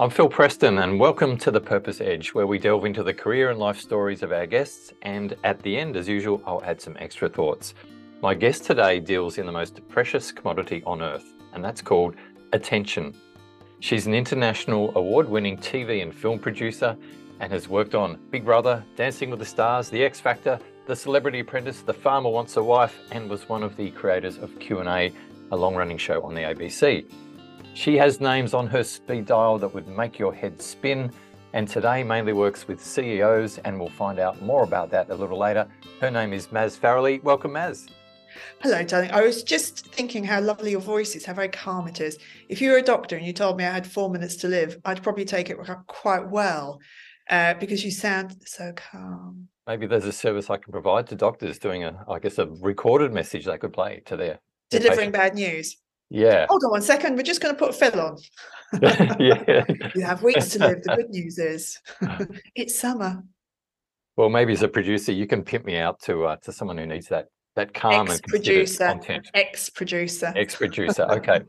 [0.00, 3.50] I'm Phil Preston, and welcome to The Purpose Edge, where we delve into the career
[3.50, 4.94] and life stories of our guests.
[5.02, 7.74] And at the end, as usual, I'll add some extra thoughts.
[8.22, 12.16] My guest today deals in the most precious commodity on earth, and that's called
[12.54, 13.14] attention.
[13.80, 16.96] She's an international award winning TV and film producer
[17.40, 21.40] and has worked on Big Brother, Dancing with the Stars, The X Factor, The Celebrity
[21.40, 25.12] Apprentice, The Farmer Wants a Wife, and was one of the creators of Q&A,
[25.52, 27.04] a long-running show on the ABC.
[27.74, 31.12] She has names on her speed dial that would make your head spin,
[31.52, 35.38] and today mainly works with CEOs, and we'll find out more about that a little
[35.38, 35.66] later.
[36.00, 37.22] Her name is Maz Farrelly.
[37.22, 37.88] Welcome, Maz.
[38.60, 39.10] Hello, darling.
[39.12, 42.18] I was just thinking how lovely your voice is, how very calm it is.
[42.48, 44.78] If you were a doctor and you told me I had four minutes to live,
[44.84, 45.56] I'd probably take it
[45.86, 46.80] quite well
[47.28, 49.48] uh, because you sound so calm.
[49.66, 53.12] Maybe there's a service I can provide to doctors doing a, I guess, a recorded
[53.12, 54.38] message they could play to their,
[54.70, 55.76] their delivering bad news.
[56.10, 56.46] Yeah.
[56.48, 57.16] Hold on one second.
[57.16, 58.18] We're just going to put Phil on.
[59.20, 59.64] yeah.
[59.94, 60.82] you have weeks to live.
[60.82, 61.78] The good news is
[62.54, 63.22] it's summer.
[64.16, 66.86] Well, maybe as a producer, you can pimp me out to uh, to someone who
[66.86, 69.30] needs that that calm ex and producer content.
[69.34, 70.32] Ex producer.
[70.36, 71.04] Ex producer.
[71.04, 71.40] Okay.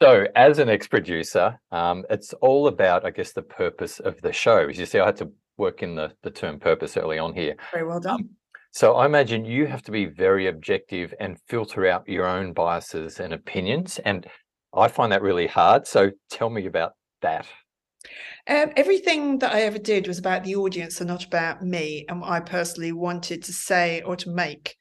[0.00, 4.32] so, as an ex producer, um, it's all about, I guess, the purpose of the
[4.32, 4.68] show.
[4.68, 7.56] As you see, I had to work in the the term purpose early on here.
[7.72, 8.20] Very well done.
[8.20, 8.30] Um,
[8.72, 13.20] so I imagine you have to be very objective and filter out your own biases
[13.20, 14.00] and opinions.
[14.02, 14.26] And
[14.74, 15.86] I find that really hard.
[15.86, 17.46] So tell me about that.
[18.48, 22.22] Um, everything that I ever did was about the audience and not about me and
[22.22, 24.74] what I personally wanted to say or to make.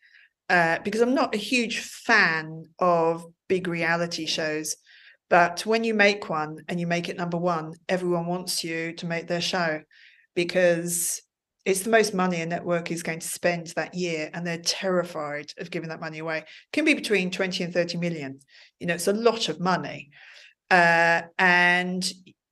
[0.50, 4.76] Uh, because I'm not a huge fan of big reality shows.
[5.30, 9.06] But when you make one and you make it number one, everyone wants you to
[9.06, 9.82] make their show
[10.34, 11.22] because
[11.66, 15.54] it's the most money a network is going to spend that year and they're terrified
[15.60, 16.40] of giving that money away.
[16.40, 18.40] It can be between 20 and 30 million.
[18.80, 20.10] You know it's a lot of money.
[20.70, 22.12] Uh, and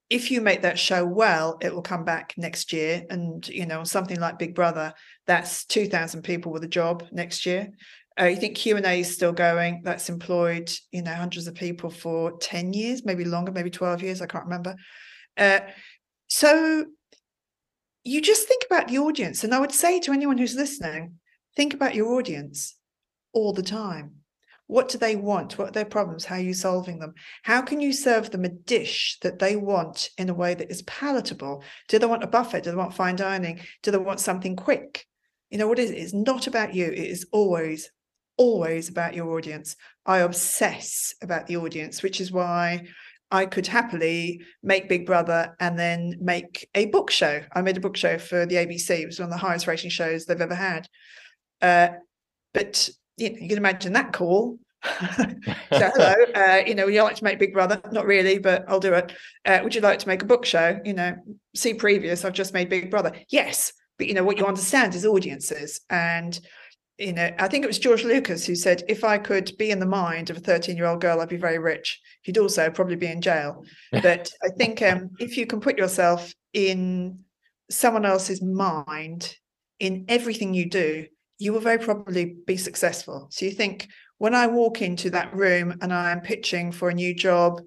[0.10, 3.84] if you make that show well it will come back next year and you know
[3.84, 4.92] something like big brother
[5.28, 7.70] that's 2000 people with a job next year.
[8.20, 12.38] Uh, you think q&a is still going that's employed you know hundreds of people for
[12.40, 14.76] 10 years maybe longer maybe 12 years i can't remember.
[15.38, 15.62] Uh,
[16.28, 16.86] so
[18.10, 19.44] you just think about the audience.
[19.44, 21.20] And I would say to anyone who's listening,
[21.56, 22.76] think about your audience
[23.34, 24.16] all the time.
[24.66, 25.58] What do they want?
[25.58, 26.26] What are their problems?
[26.26, 27.14] How are you solving them?
[27.44, 30.82] How can you serve them a dish that they want in a way that is
[30.84, 31.64] palatable?
[31.88, 32.64] Do they want a buffet?
[32.64, 33.62] Do they want fine dining?
[33.84, 35.06] Do they want something quick?
[35.52, 35.98] You know, what is it?
[35.98, 36.86] It's not about you.
[36.86, 37.92] It is always,
[38.38, 39.76] always about your audience.
[40.06, 42.88] I obsess about the audience, which is why
[43.32, 47.42] I could happily make Big Brother and then make a book show.
[47.54, 48.90] I made a book show for the ABC.
[48.90, 50.88] It was one of the highest rating shows they've ever had.
[51.62, 51.90] Uh,
[52.54, 54.58] but you, know, you can imagine that call.
[54.84, 55.26] so
[55.72, 57.82] hello, uh, you know, would you like to make Big Brother?
[57.92, 59.12] Not really, but I'll do it.
[59.46, 60.80] Uh, would you like to make a book show?
[60.86, 61.16] You know,
[61.56, 62.24] see previous.
[62.24, 63.12] I've just made Big Brother.
[63.30, 66.40] Yes, but you know what you understand is audiences and
[67.00, 69.80] you know, I think it was George Lucas who said, if I could be in
[69.80, 72.00] the mind of a 13 year old girl, I'd be very rich.
[72.24, 73.64] He'd also probably be in jail.
[73.92, 77.20] But I think um, if you can put yourself in
[77.72, 79.34] someone else's mind
[79.80, 83.28] in everything you do, you will very probably be successful.
[83.32, 83.88] So you think,
[84.18, 87.62] when I walk into that room and I'm pitching for a new job,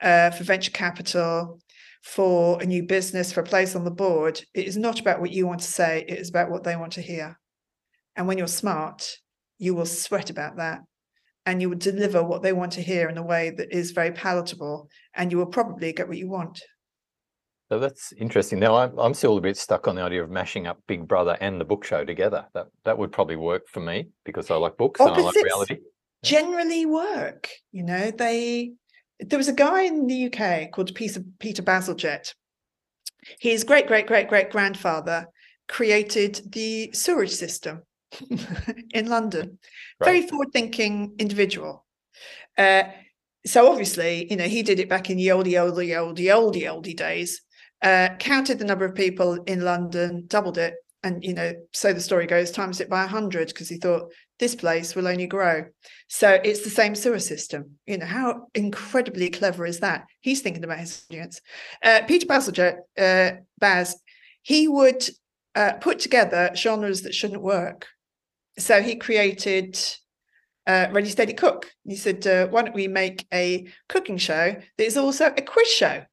[0.00, 1.58] uh, for venture capital,
[2.04, 5.32] for a new business, for a place on the board, it is not about what
[5.32, 7.36] you want to say, it is about what they want to hear.
[8.18, 9.16] And when you're smart,
[9.58, 10.80] you will sweat about that
[11.46, 14.10] and you will deliver what they want to hear in a way that is very
[14.10, 16.60] palatable and you will probably get what you want.
[17.70, 18.58] So that's interesting.
[18.58, 21.36] Now I'm I'm still a bit stuck on the idea of mashing up Big Brother
[21.40, 22.46] and the book show together.
[22.54, 25.44] That that would probably work for me because I like books Opposites and I like
[25.44, 25.76] reality.
[26.24, 27.48] Generally work.
[27.70, 28.72] You know, they
[29.20, 32.34] there was a guy in the UK called Peter Peter Bazalgette.
[33.38, 35.26] His great great great great grandfather
[35.68, 37.82] created the sewerage system
[38.90, 39.58] in London.
[40.00, 40.06] Right.
[40.06, 41.86] Very forward thinking individual.
[42.56, 42.84] Uh,
[43.46, 46.96] so obviously, you know, he did it back in the oldie, oldie, oldie, oldie, oldie
[46.96, 47.40] days,
[47.82, 50.74] uh, counted the number of people in London, doubled it.
[51.04, 54.56] And, you know, so the story goes, times it by 100 because he thought this
[54.56, 55.64] place will only grow.
[56.08, 57.78] So it's the same sewer system.
[57.86, 60.06] You know, how incredibly clever is that?
[60.20, 61.40] He's thinking about his audience.
[61.82, 63.96] Uh, Peter Bazalgette, uh, Baz,
[64.42, 65.08] he would
[65.54, 67.86] uh, put together genres that shouldn't work
[68.58, 69.78] so he created
[70.66, 71.72] uh, Ready Steady Cook.
[71.84, 75.68] He said, uh, "Why don't we make a cooking show that is also a quiz
[75.68, 76.04] show?"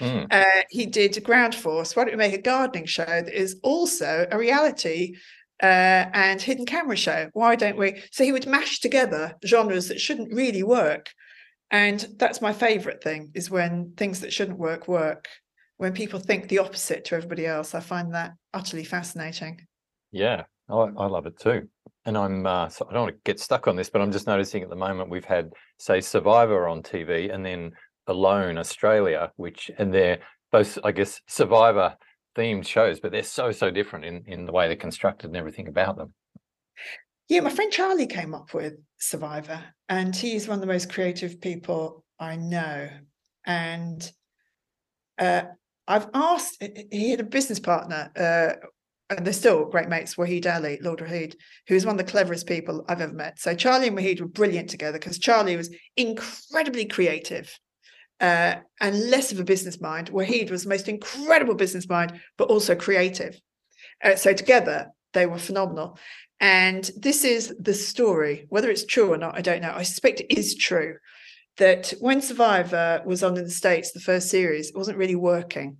[0.00, 0.26] Mm.
[0.30, 1.94] Uh, he did Ground Force.
[1.94, 5.16] Why don't we make a gardening show that is also a reality
[5.62, 7.28] uh, and hidden camera show?
[7.34, 8.02] Why don't we?
[8.10, 11.10] So he would mash together genres that shouldn't really work
[11.70, 15.28] And that's my favorite thing is when things that shouldn't work work.
[15.76, 19.66] When people think the opposite to everybody else, I find that utterly fascinating.
[20.12, 21.68] Yeah, I, I love it too.
[22.06, 24.26] And I'm, uh, so I don't want to get stuck on this, but I'm just
[24.26, 27.72] noticing at the moment we've had, say, Survivor on TV and then
[28.06, 30.18] Alone Australia, which, and they're
[30.50, 31.96] both, I guess, Survivor
[32.36, 35.68] themed shows, but they're so, so different in, in the way they're constructed and everything
[35.68, 36.14] about them.
[37.28, 41.40] Yeah, my friend Charlie came up with Survivor, and he's one of the most creative
[41.40, 42.88] people I know.
[43.46, 44.10] And
[45.18, 45.42] uh,
[45.86, 48.66] I've asked, he had a business partner, uh,
[49.10, 51.34] and they're still great mates, Waheed Alli, Lord Waheed,
[51.66, 53.40] who is one of the cleverest people I've ever met.
[53.40, 57.52] So Charlie and Waheed were brilliant together because Charlie was incredibly creative
[58.20, 60.10] uh, and less of a business mind.
[60.10, 63.38] Waheed was the most incredible business mind, but also creative.
[64.02, 65.98] Uh, so together, they were phenomenal.
[66.38, 68.46] And this is the story.
[68.48, 69.72] Whether it's true or not, I don't know.
[69.74, 70.96] I suspect it is true
[71.56, 75.78] that when Survivor was on in the States, the first series, it wasn't really working.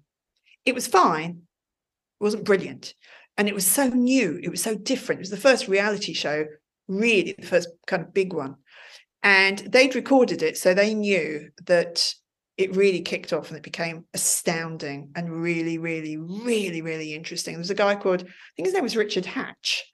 [0.67, 1.43] It was fine,
[2.21, 2.95] it wasn't brilliant.
[3.41, 5.21] And it was so new, it was so different.
[5.21, 6.45] It was the first reality show,
[6.89, 8.57] really, the first kind of big one.
[9.23, 12.15] And they'd recorded it, so they knew that
[12.59, 17.55] it really kicked off and it became astounding and really, really, really, really interesting.
[17.55, 19.91] There was a guy called, I think his name was Richard Hatch,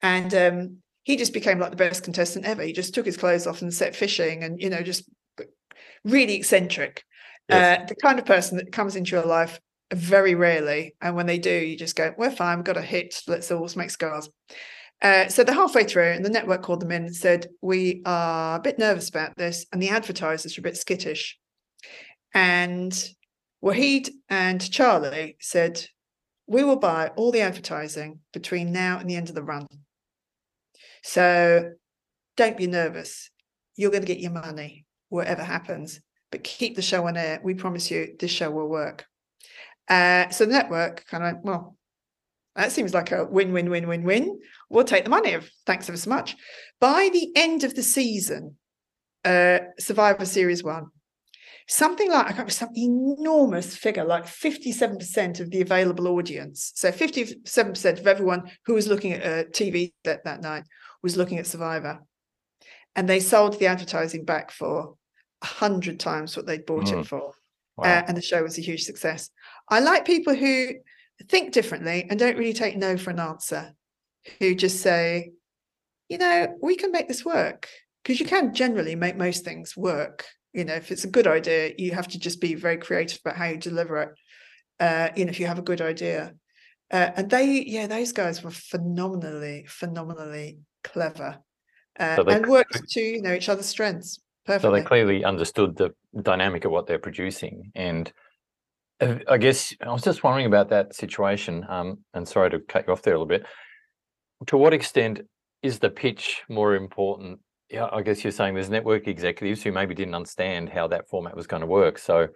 [0.00, 2.62] and um, he just became like the best contestant ever.
[2.62, 5.04] He just took his clothes off and set fishing and, you know, just
[6.02, 7.04] really eccentric.
[7.50, 7.78] Yes.
[7.78, 9.60] Uh, the kind of person that comes into your life
[9.92, 10.94] very rarely.
[11.00, 13.68] And when they do, you just go, we're fine, we've got a hit, let's all
[13.76, 14.28] make scars.
[15.02, 18.56] Uh, so they're halfway through, and the network called them in and said, We are
[18.56, 21.38] a bit nervous about this, and the advertisers are a bit skittish.
[22.32, 22.92] And
[23.62, 25.86] Waheed and Charlie said,
[26.46, 29.66] We will buy all the advertising between now and the end of the run.
[31.02, 31.72] So
[32.36, 33.30] don't be nervous.
[33.76, 36.00] You're going to get your money, whatever happens,
[36.30, 37.40] but keep the show on air.
[37.44, 39.04] We promise you this show will work.
[39.88, 41.76] Uh, so the network kind of, well,
[42.56, 44.40] that seems like a win, win, win, win, win.
[44.70, 45.36] We'll take the money.
[45.66, 46.36] Thanks ever so much.
[46.80, 48.56] By the end of the season,
[49.24, 50.86] uh, Survivor Series One,
[51.68, 56.72] something like I can't remember, some enormous figure, like 57% of the available audience.
[56.74, 60.64] So 57% of everyone who was looking at uh, TV that, that night
[61.02, 62.00] was looking at Survivor.
[62.94, 64.94] And they sold the advertising back for
[65.42, 67.00] a hundred times what they'd bought mm.
[67.00, 67.34] it for.
[67.76, 67.84] Wow.
[67.84, 69.28] Uh, and the show was a huge success.
[69.68, 70.74] I like people who
[71.28, 73.72] think differently and don't really take no for an answer,
[74.38, 75.32] who just say,
[76.08, 77.68] you know, we can make this work.
[78.02, 80.24] Because you can generally make most things work.
[80.52, 83.36] You know if it's a good idea you have to just be very creative about
[83.36, 84.08] how you deliver it
[84.80, 86.32] uh you know if you have a good idea.
[86.90, 91.38] Uh, and they yeah those guys were phenomenally phenomenally clever
[91.98, 94.78] uh, so and worked to you know each other's strengths perfectly.
[94.78, 95.92] so they clearly understood the
[96.22, 98.12] dynamic of what they're producing and
[99.00, 101.66] I guess I was just wondering about that situation.
[101.68, 103.46] Um, and sorry to cut you off there a little bit.
[104.46, 105.20] To what extent
[105.62, 107.40] is the pitch more important
[107.70, 111.36] yeah, I guess you're saying there's network executives who maybe didn't understand how that format
[111.36, 111.98] was going to work.
[111.98, 112.28] So,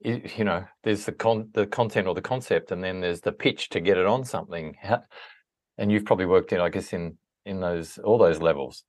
[0.00, 3.68] you know, there's the con the content or the concept, and then there's the pitch
[3.70, 4.76] to get it on something.
[5.78, 8.84] And you've probably worked in, I guess, in in those all those levels.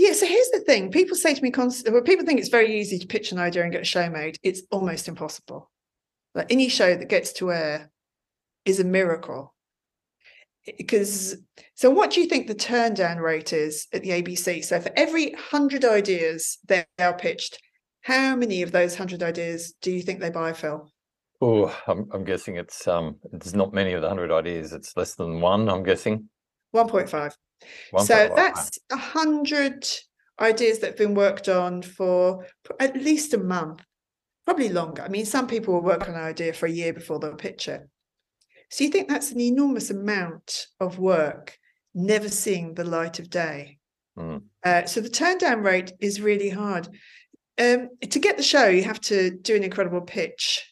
[0.00, 0.14] Yeah.
[0.14, 2.98] So here's the thing: people say to me constantly, well, people think it's very easy
[2.98, 4.38] to pitch an idea and get a show made.
[4.42, 5.70] It's almost impossible.
[6.34, 7.90] Like any show that gets to air
[8.64, 9.54] is a miracle
[10.78, 11.36] because
[11.74, 14.64] so what do you think the turn down rate is at the ABC?
[14.64, 17.58] So for every 100 ideas they are pitched,
[18.00, 20.90] how many of those 100 ideas do you think they buy, Phil?
[21.42, 24.72] Oh, I'm, I'm guessing it's um it's not many of the 100 ideas.
[24.72, 26.30] It's less than one, I'm guessing.
[26.74, 27.34] 1.5.
[27.98, 29.86] So that's a 100
[30.40, 32.46] ideas that have been worked on for
[32.78, 33.82] at least a month,
[34.46, 35.02] probably longer.
[35.02, 37.68] I mean, some people will work on an idea for a year before they'll pitch
[37.68, 37.82] it.
[38.70, 41.58] So you think that's an enormous amount of work
[41.94, 43.78] never seeing the light of day.
[44.18, 44.42] Mm.
[44.64, 46.88] Uh, so the turn down rate is really hard.
[47.58, 50.64] Um, to get the show, you have to do an incredible pitch,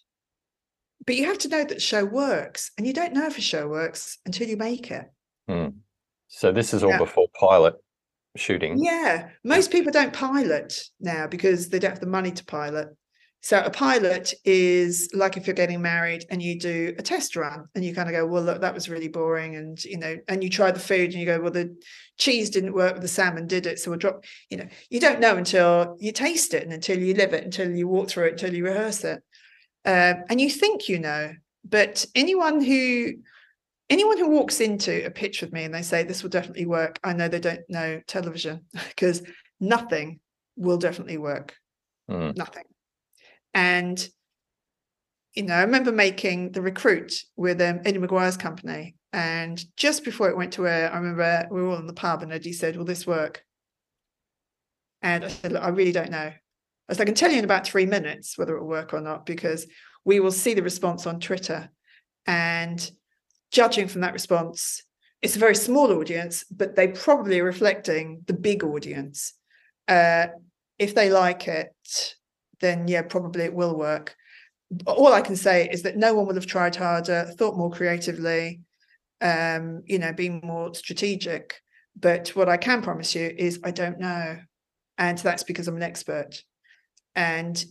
[1.04, 3.42] but you have to know that the show works, and you don't know if a
[3.42, 5.04] show works until you make it.
[5.50, 5.74] Mm.
[6.28, 6.98] So this is all yeah.
[6.98, 7.74] before pilot
[8.36, 8.76] shooting.
[8.78, 12.88] Yeah, most people don't pilot now because they don't have the money to pilot.
[13.40, 17.66] So a pilot is like if you're getting married and you do a test run
[17.74, 19.54] and you kind of go, well, look, that was really boring.
[19.54, 21.74] And, you know, and you try the food and you go, well, the
[22.18, 23.78] cheese didn't work with the salmon, did it?
[23.78, 27.14] So we'll drop, you know, you don't know until you taste it and until you
[27.14, 29.22] live it, until you walk through it, until you rehearse it.
[29.84, 31.32] Um, and you think you know,
[31.64, 33.12] but anyone who,
[33.90, 36.98] anyone who walks into a pitch with me and they say this will definitely work,
[37.02, 39.22] I know they don't know television because
[39.60, 40.20] nothing
[40.56, 41.56] will definitely work.
[42.10, 42.36] Mm.
[42.36, 42.64] Nothing.
[43.54, 44.08] And
[45.34, 50.28] you know, I remember making the recruit with um, Eddie McGuire's company, and just before
[50.28, 52.76] it went to air, I remember we were all in the pub, and Eddie said,
[52.76, 53.44] "Will this work?"
[55.00, 56.34] And I said, "Look, I really don't know." I
[56.88, 59.00] was like, "I can tell you in about three minutes whether it will work or
[59.00, 59.66] not, because
[60.04, 61.70] we will see the response on Twitter,
[62.26, 62.90] and
[63.50, 64.82] judging from that response,
[65.22, 69.34] it's a very small audience, but they probably are reflecting the big audience.
[69.86, 70.28] Uh,
[70.78, 72.14] if they like it,
[72.60, 74.14] then yeah, probably it will work.
[74.86, 78.60] All I can say is that no one will have tried harder, thought more creatively,
[79.20, 81.60] um, you know, being more strategic.
[81.98, 84.38] But what I can promise you is I don't know.
[84.98, 86.42] And that's because I'm an expert.
[87.16, 87.64] And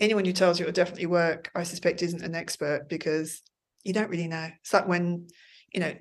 [0.00, 3.42] anyone who tells you it'll definitely work, I suspect isn't an expert because
[3.84, 4.48] you don't really know.
[4.60, 5.28] It's like when,
[5.72, 5.94] you know,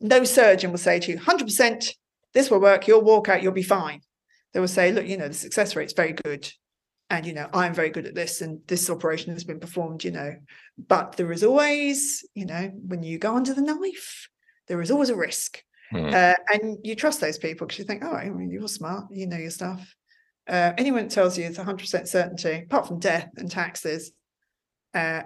[0.00, 1.90] no surgeon will say to you, 100%,
[2.32, 4.00] this will work, you'll walk out, you'll be fine.
[4.52, 6.50] They will say, look, you know, the success rate's very good.
[7.10, 10.10] And, you know, I'm very good at this and this operation has been performed, you
[10.10, 10.34] know.
[10.78, 14.28] But there is always, you know, when you go under the knife,
[14.68, 15.62] there is always a risk.
[15.92, 16.12] Mm.
[16.12, 19.26] Uh, and you trust those people because you think, oh, I mean, you're smart, you
[19.26, 19.94] know your stuff.
[20.48, 24.12] Uh, anyone that tells you it's 100% certainty, apart from death and taxes,
[24.94, 25.22] uh,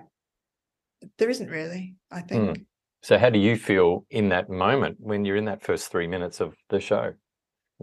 [1.19, 2.59] there isn't really, I think.
[2.59, 2.65] Mm.
[3.03, 6.41] So, how do you feel in that moment when you're in that first three minutes
[6.41, 7.13] of the show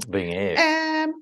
[0.09, 0.59] being aired?
[0.59, 1.13] Um,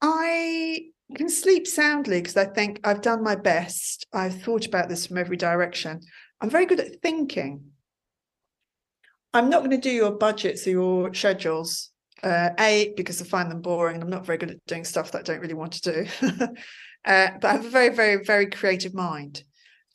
[0.00, 0.78] I
[1.16, 4.06] can sleep soundly because I think I've done my best.
[4.12, 6.00] I've thought about this from every direction.
[6.40, 7.72] I'm very good at thinking.
[9.34, 11.90] I'm not going to do your budgets or your schedules.
[12.22, 15.12] Uh, a because I find them boring, and I'm not very good at doing stuff
[15.12, 16.06] that I don't really want to do.
[17.04, 19.44] uh, but I have a very, very, very creative mind,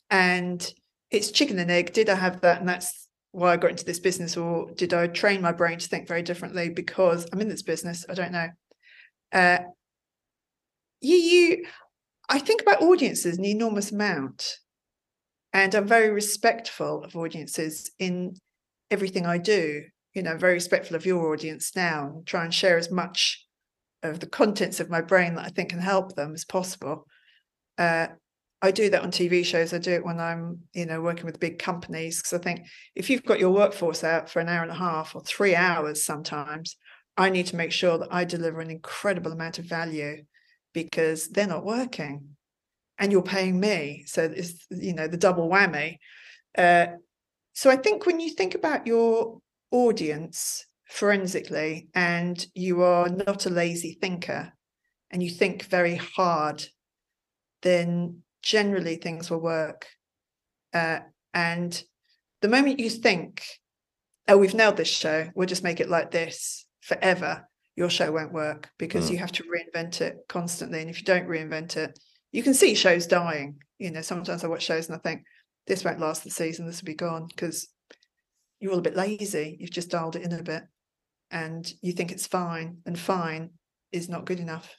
[0.08, 0.72] and
[1.12, 1.92] it's chicken and egg.
[1.92, 2.60] Did I have that?
[2.60, 5.88] And that's why I got into this business, or did I train my brain to
[5.88, 8.04] think very differently because I'm in this business?
[8.08, 8.48] I don't know.
[9.32, 9.58] Uh,
[11.00, 11.66] you, you,
[12.28, 14.56] I think about audiences an enormous amount,
[15.52, 18.34] and I'm very respectful of audiences in
[18.90, 19.82] everything I do.
[20.14, 23.46] You know, very respectful of your audience now, and try and share as much
[24.02, 27.06] of the contents of my brain that I think can help them as possible.
[27.78, 28.08] Uh,
[28.64, 29.74] I do that on TV shows.
[29.74, 33.10] I do it when I'm, you know, working with big companies because I think if
[33.10, 36.76] you've got your workforce out for an hour and a half or three hours, sometimes
[37.16, 40.22] I need to make sure that I deliver an incredible amount of value
[40.72, 42.36] because they're not working,
[42.98, 44.04] and you're paying me.
[44.06, 45.96] So it's you know the double whammy.
[46.56, 46.86] Uh,
[47.52, 49.40] so I think when you think about your
[49.72, 54.52] audience forensically, and you are not a lazy thinker,
[55.10, 56.64] and you think very hard,
[57.62, 59.86] then generally things will work.
[60.74, 61.00] Uh,
[61.34, 61.82] and
[62.40, 63.44] the moment you think,
[64.28, 68.32] oh, we've nailed this show, we'll just make it like this forever, your show won't
[68.32, 69.12] work because mm.
[69.12, 70.80] you have to reinvent it constantly.
[70.80, 71.98] And if you don't reinvent it,
[72.32, 73.56] you can see shows dying.
[73.78, 75.22] You know, sometimes I watch shows and I think,
[75.66, 77.68] this won't last the season, this will be gone because
[78.58, 79.56] you're all a bit lazy.
[79.60, 80.64] You've just dialed it in a bit
[81.32, 83.50] and you think it's fine, and fine
[83.90, 84.76] is not good enough.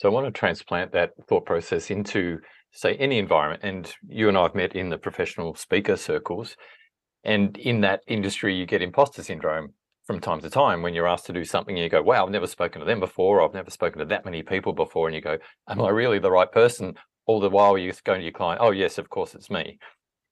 [0.00, 2.38] So I want to transplant that thought process into
[2.72, 6.56] say any environment and you and i've met in the professional speaker circles
[7.22, 9.74] and in that industry you get imposter syndrome
[10.06, 12.30] from time to time when you're asked to do something and you go wow i've
[12.30, 15.20] never spoken to them before i've never spoken to that many people before and you
[15.20, 15.36] go
[15.68, 16.94] am i really the right person?
[17.26, 19.78] All the while you're going to your client oh yes of course it's me.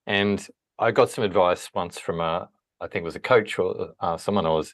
[0.07, 0.47] And
[0.79, 2.49] i got some advice once from a
[2.81, 4.73] i think it was a coach or uh, someone i was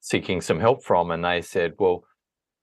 [0.00, 2.04] seeking some help from and they said well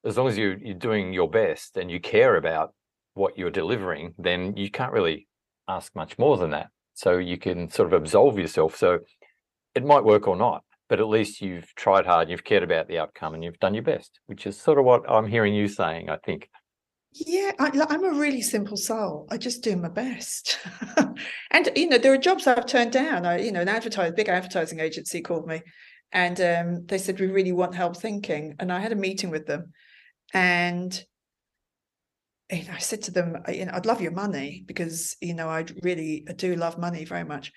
[0.04, 2.74] as long as you, you're doing your best and you care about
[3.14, 5.28] what you're delivering, then you can't really
[5.68, 6.68] ask much more than that.
[6.94, 8.76] So you can sort of absolve yourself.
[8.76, 9.00] So
[9.74, 12.98] it might work or not, but at least you've tried hard, you've cared about the
[12.98, 16.10] outcome, and you've done your best, which is sort of what I'm hearing you saying,
[16.10, 16.48] I think.
[17.14, 19.26] Yeah, I, am a really simple soul.
[19.30, 20.58] I just do my best.
[21.50, 23.26] and, you know, there are jobs I've turned down.
[23.26, 25.62] I, you know, an advertising, big advertising agency called me
[26.12, 28.54] and um, they said, we really want help thinking.
[28.58, 29.72] And I had a meeting with them
[30.32, 31.04] and
[32.50, 35.48] you know, I said to them, you know, I'd love your money because you know
[35.48, 37.52] I really I do love money very much,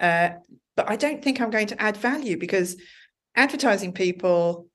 [0.00, 0.30] uh,
[0.76, 2.76] but I don't think I'm going to add value because
[3.34, 4.68] advertising people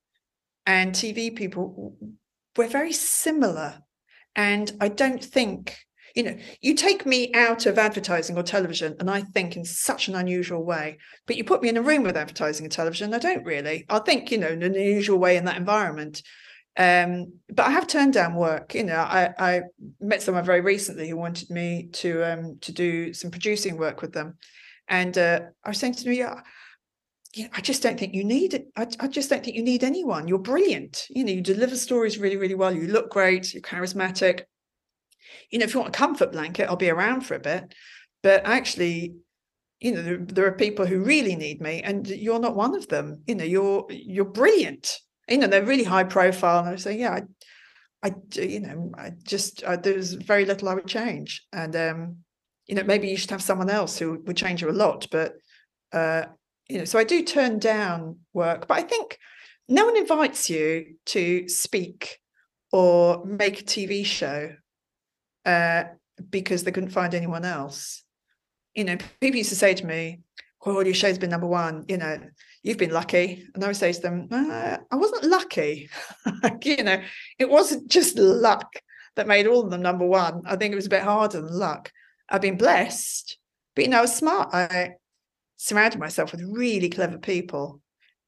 [0.66, 1.98] and TV people
[2.58, 3.80] we're very similar,
[4.36, 5.78] and I don't think
[6.16, 10.10] you know you take me out of advertising or television and i think in such
[10.10, 13.18] an unusual way but you put me in a room with advertising and television i
[13.18, 13.86] don't really.
[13.90, 16.22] I think you know in an unusual way in that environment
[16.78, 18.74] um, but I have turned down work.
[18.74, 19.62] You know, I, I
[20.00, 24.14] met someone very recently who wanted me to um, to do some producing work with
[24.14, 24.38] them,
[24.88, 26.42] and uh, I was saying to them, yeah,
[27.34, 28.68] you know, I just don't think you need it.
[28.76, 30.28] I, I just don't think you need anyone.
[30.28, 31.08] You're brilliant.
[31.10, 32.74] You know, you deliver stories really, really well.
[32.74, 33.54] You look great.
[33.54, 34.44] You're charismatic.
[35.50, 37.74] You know, if you want a comfort blanket, I'll be around for a bit.
[38.24, 39.16] But actually,
[39.80, 42.88] you know, there, there are people who really need me, and you're not one of
[42.88, 43.24] them.
[43.28, 45.00] You know, you're you're brilliant.
[45.32, 47.20] You know, they're really high profile, and I say, yeah,
[48.04, 52.18] I, I, you know, I just I, there's very little I would change, and um,
[52.68, 55.36] you know, maybe you should have someone else who would change you a lot, but
[55.94, 56.26] uh,
[56.68, 59.18] you know, so I do turn down work, but I think
[59.70, 62.20] no one invites you to speak
[62.72, 64.54] or make a TV show
[65.46, 65.84] uh,
[66.30, 68.04] because they couldn't find anyone else.
[68.76, 70.20] You know, people used to say to me,
[70.66, 71.86] "Oh, your show's been number one.
[71.88, 72.20] You know,
[72.64, 75.90] you've been lucky." And I would say to them, uh, "I wasn't lucky.
[76.64, 77.02] you know,
[77.40, 78.76] it wasn't just luck
[79.16, 80.42] that made all of them number one.
[80.46, 81.92] I think it was a bit harder than luck.
[82.30, 83.38] I've been blessed,
[83.76, 84.54] but you know, I was smart.
[84.54, 84.92] I
[85.58, 87.82] surrounded myself with really clever people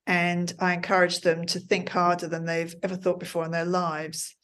[0.06, 4.36] and I encourage them to think harder than they've ever thought before in their lives.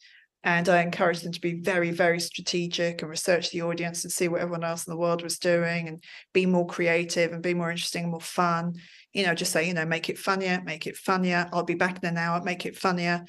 [0.42, 4.26] And I encourage them to be very, very strategic and research the audience and see
[4.26, 7.70] what everyone else in the world was doing and be more creative and be more
[7.70, 8.76] interesting, and more fun.
[9.12, 11.48] You know, just say, you know, make it funnier, make it funnier.
[11.52, 13.24] I'll be back in an hour, make it funnier.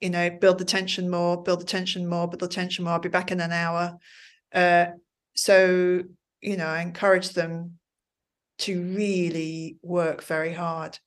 [0.00, 2.94] You know, build the tension more, build the tension more, build the tension more.
[2.94, 3.96] I'll be back in an hour.
[4.54, 4.86] Uh,
[5.34, 6.02] so,
[6.40, 7.78] you know, I encourage them
[8.58, 10.98] to really work very hard.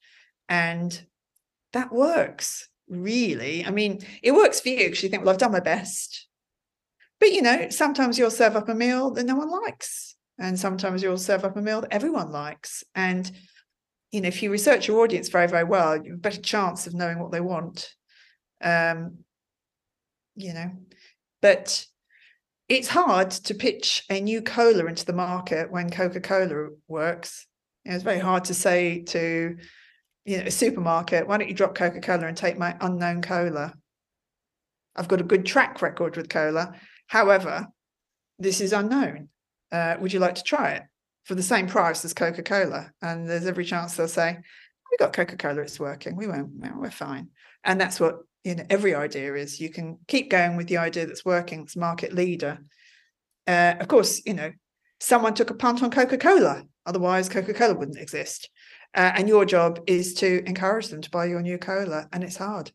[0.48, 1.00] And
[1.74, 3.66] that works really.
[3.66, 6.28] I mean, it works for you because you think, well, I've done my best.
[7.20, 10.16] But you know, sometimes you'll serve up a meal that no one likes.
[10.38, 12.84] And sometimes you'll serve up a meal that everyone likes.
[12.96, 13.30] And
[14.12, 16.88] you know, if you research your audience very, very well, you have a better chance
[16.88, 17.94] of knowing what they want.
[18.62, 19.20] Um,
[20.36, 20.72] you know,
[21.42, 21.86] but
[22.68, 27.48] it's hard to pitch a new cola into the market when Coca-Cola works.
[27.84, 29.58] You know, it's very hard to say to
[30.26, 33.74] you know a supermarket, why don't you drop Coca-Cola and take my unknown cola?
[34.96, 36.74] I've got a good track record with cola.
[37.08, 37.68] However,
[38.38, 39.30] this is unknown.
[39.72, 40.84] Uh, would you like to try it
[41.30, 42.92] for the same price as Coca-Cola?
[43.04, 46.16] And there's every chance they'll say, we got Coca-Cola, it's working.
[46.16, 47.30] We won't, we're fine.
[47.64, 51.06] And that's what you know every idea is you can keep going with the idea
[51.06, 52.58] that's working it's market leader
[53.48, 54.50] uh, of course you know
[55.02, 58.50] someone took a punt on coca-cola otherwise coca-cola wouldn't exist
[58.96, 62.38] uh, and your job is to encourage them to buy your new cola and it's
[62.38, 62.72] hard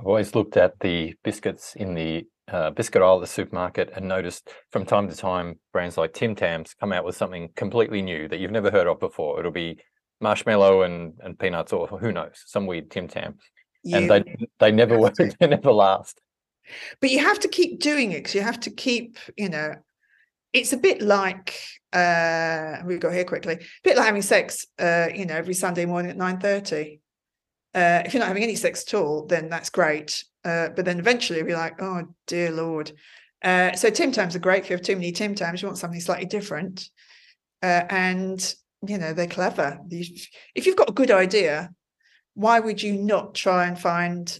[0.00, 4.06] i've always looked at the biscuits in the uh, biscuit aisle at the supermarket and
[4.06, 8.28] noticed from time to time brands like tim tams come out with something completely new
[8.28, 9.38] that you've never heard of before.
[9.38, 9.80] It'll be
[10.20, 13.36] marshmallow and, and peanuts or who knows some weird tim tam.
[13.82, 16.20] You and they they never work they never last.
[17.00, 19.74] But you have to keep doing it because you have to keep you know
[20.52, 21.60] it's a bit like
[21.92, 25.84] uh we've got here quickly a bit like having sex uh you know every sunday
[25.86, 27.00] morning at nine thirty.
[27.74, 30.98] uh if you're not having any sex at all then that's great uh but then
[30.98, 32.92] eventually be like oh dear lord.
[33.42, 35.78] Uh so tim tams are great if you have too many tim tams you want
[35.78, 36.88] something slightly different.
[37.62, 38.54] Uh and
[38.86, 39.78] you know they're clever.
[39.90, 41.70] If you've got a good idea
[42.36, 44.38] why would you not try and find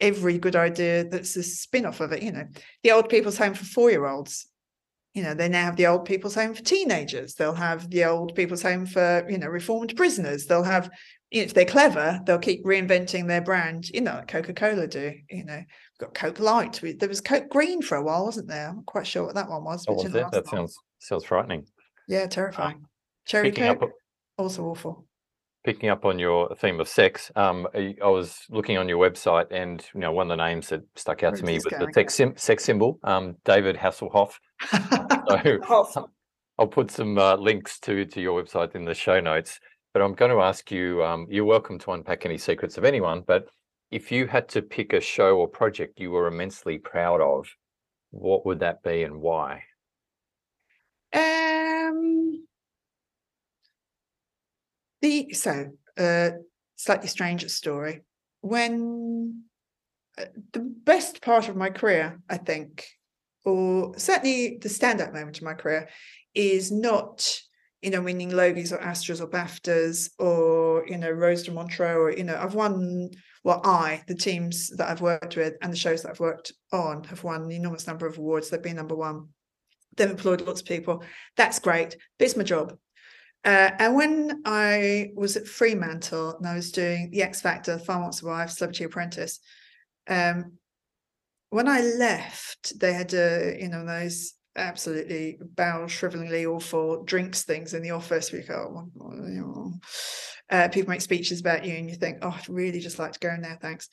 [0.00, 2.22] every good idea that's a spin-off of it?
[2.22, 2.48] You know
[2.82, 4.46] the old people's home for four-year-olds.
[5.12, 7.34] You know they now have the old people's home for teenagers.
[7.34, 10.46] They'll have the old people's home for you know reformed prisoners.
[10.46, 10.90] They'll have
[11.42, 15.56] if they're clever they'll keep reinventing their brand you know like coca-cola do you know.
[15.56, 18.68] We've got coke light there was coke green for a while wasn't there?
[18.68, 20.30] I'm not quite sure what that one was oh, was it?
[20.30, 21.66] that sounds sounds frightening.
[22.08, 22.76] Yeah terrifying.
[22.76, 22.86] Um,
[23.26, 23.90] cherry coke up,
[24.38, 25.06] also awful.
[25.64, 29.84] picking up on your theme of sex, um, I, was looking on your website, and
[29.94, 32.14] you know one of the names that stuck out Where to me was the sex,
[32.14, 34.34] sim, sex symbol, um, David Hasselhoff.
[35.92, 36.08] so
[36.58, 39.58] I'll put some uh, links to to your website in the show notes.
[39.94, 41.02] But I'm going to ask you.
[41.04, 43.48] Um, you're welcome to unpack any secrets of anyone, but
[43.92, 47.48] if you had to pick a show or project you were immensely proud of,
[48.10, 49.62] what would that be and why?
[51.12, 52.44] Um
[55.00, 56.30] the so uh,
[56.74, 58.00] slightly stranger story.
[58.40, 59.44] When
[60.18, 62.84] uh, the best part of my career, I think,
[63.44, 65.88] or certainly the stand-up moment of my career,
[66.34, 67.38] is not
[67.84, 72.10] you know winning Logies or Astras or BAFTAs or you know Rose de Montreux or
[72.10, 73.10] you know I've won
[73.44, 77.04] well I the teams that I've worked with and the shows that I've worked on
[77.04, 78.48] have won an enormous number of awards.
[78.48, 79.28] They've been number one.
[79.96, 81.04] They've employed lots of people.
[81.36, 81.96] That's great.
[82.18, 82.76] But it's my job.
[83.44, 88.04] Uh, and when I was at Fremantle and I was doing The X Factor, Farmer
[88.04, 89.40] Wants a Wife, Celebrity Apprentice,
[90.08, 90.54] um,
[91.50, 97.74] when I left, they had, uh, you know, those absolutely bowel shrivelingly awful drinks things
[97.74, 98.32] in the office.
[98.32, 98.90] We go,
[100.50, 103.18] uh, people make speeches about you and you think, oh, I'd really just like to
[103.18, 103.88] go in there, thanks.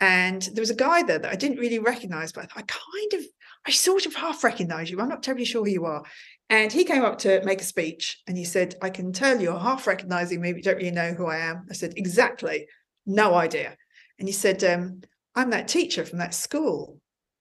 [0.00, 3.20] And there was a guy there that I didn't really recognize, but I kind of,
[3.66, 5.00] I sort of half recognize you.
[5.00, 6.02] I'm not terribly sure who you are.
[6.50, 9.58] And he came up to make a speech and he said, I can tell you're
[9.58, 11.66] half recognizing me, but you don't really know who I am.
[11.70, 12.66] I said, Exactly.
[13.06, 13.76] No idea.
[14.18, 15.02] And he said, um,
[15.34, 16.98] I'm that teacher from that school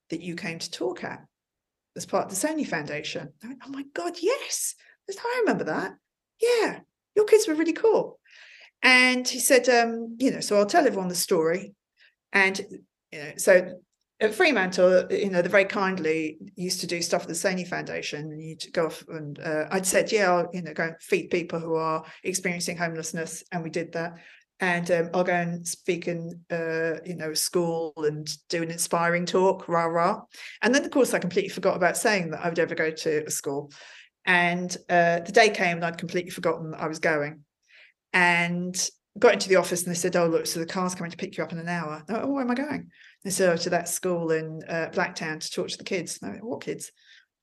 [0.09, 1.25] that you came to talk at
[1.95, 3.29] as part of the Sony Foundation.
[3.43, 4.75] Went, oh my God, yes.
[5.09, 5.95] I, said, I remember that.
[6.39, 6.79] Yeah,
[7.15, 8.19] your kids were really cool.
[8.83, 11.73] And he said, um, you know, so I'll tell everyone the story.
[12.33, 12.59] And
[13.11, 13.79] you know, so
[14.21, 18.31] at Fremantle, you know, they very kindly used to do stuff at the Sony Foundation.
[18.31, 21.29] And you'd go off and uh, I'd said, yeah, I'll, you know, go and feed
[21.29, 23.43] people who are experiencing homelessness.
[23.51, 24.17] And we did that.
[24.61, 29.25] And um, I'll go and speak in, uh, you know, school and do an inspiring
[29.25, 30.21] talk, rah, rah.
[30.61, 33.25] And then, of course, I completely forgot about saying that I would ever go to
[33.25, 33.71] a school.
[34.25, 37.43] And uh, the day came and I'd completely forgotten that I was going.
[38.13, 41.17] And got into the office and they said, "Oh, look, so the car's coming to
[41.17, 42.91] pick you up in an hour." oh, where am I going?
[43.23, 46.43] They said, "Oh, to that school in uh, Blacktown to talk to the kids." Went,
[46.43, 46.91] what kids?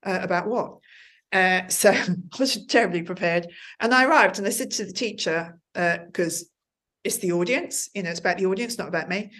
[0.04, 0.78] Uh, about what?
[1.32, 3.48] Uh, so I was terribly prepared,
[3.80, 6.46] and I arrived and I said to the teacher because uh,
[7.04, 9.30] it's the audience, you know, it's about the audience, not about me.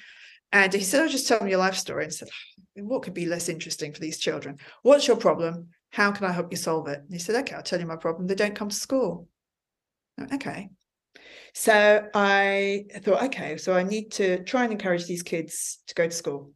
[0.53, 2.29] And he said, "I'll oh, just tell me your life story." And said,
[2.77, 4.59] "What could be less interesting for these children?
[4.83, 5.68] What's your problem?
[5.90, 7.97] How can I help you solve it?" And he said, "Okay, I'll tell you my
[7.97, 8.27] problem.
[8.27, 9.29] They don't come to school."
[10.16, 10.71] Went, okay,
[11.55, 16.07] so I thought, okay, so I need to try and encourage these kids to go
[16.07, 16.53] to school.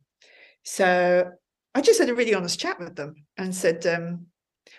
[0.64, 1.30] So
[1.74, 4.26] I just had a really honest chat with them and said um,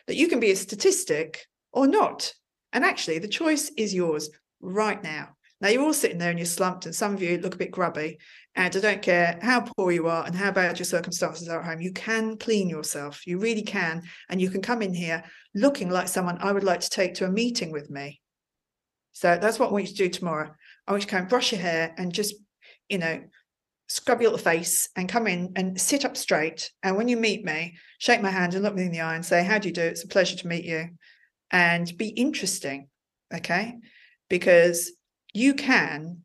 [0.07, 2.33] that you can be a statistic or not.
[2.71, 4.29] And actually, the choice is yours
[4.62, 5.29] right now.
[5.63, 7.71] Now, you're all sitting there and you're slumped, and some of you look a bit
[7.71, 8.17] grubby.
[8.54, 11.65] And I don't care how poor you are and how bad your circumstances are at
[11.65, 13.26] home, you can clean yourself.
[13.26, 14.04] You really can.
[14.30, 15.23] And you can come in here
[15.56, 18.19] looking like someone I would like to take to a meeting with me.
[19.13, 20.54] So that's what I want you to do tomorrow.
[20.86, 22.36] I want you to come brush your hair and just,
[22.89, 23.23] you know,
[23.88, 26.71] scrub your little face and come in and sit up straight.
[26.84, 29.26] And when you meet me, shake my hand and look me in the eye and
[29.26, 29.82] say, How do you do?
[29.82, 30.89] It's a pleasure to meet you.
[31.52, 32.89] And be interesting.
[33.34, 33.76] Okay.
[34.30, 34.91] Because
[35.33, 36.23] you can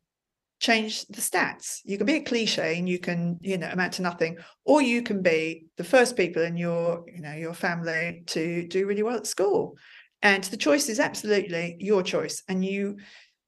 [0.59, 1.79] change the stats.
[1.85, 5.01] You can be a cliche and you can, you know, amount to nothing, or you
[5.01, 9.17] can be the first people in your, you know, your family to do really well
[9.17, 9.77] at school.
[10.21, 12.43] And the choice is absolutely your choice.
[12.47, 12.97] And you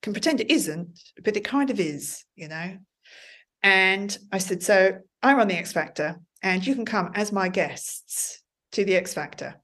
[0.02, 2.78] can pretend it isn't, but it kind of is, you know.
[3.62, 7.50] And I said, So I run the X Factor, and you can come as my
[7.50, 9.61] guests to the X Factor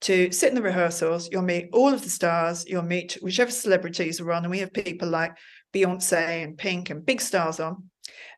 [0.00, 1.28] to sit in the rehearsals.
[1.30, 4.44] You'll meet all of the stars, you'll meet whichever celebrities are on.
[4.44, 5.36] And we have people like
[5.72, 7.90] Beyonce and Pink and big stars on.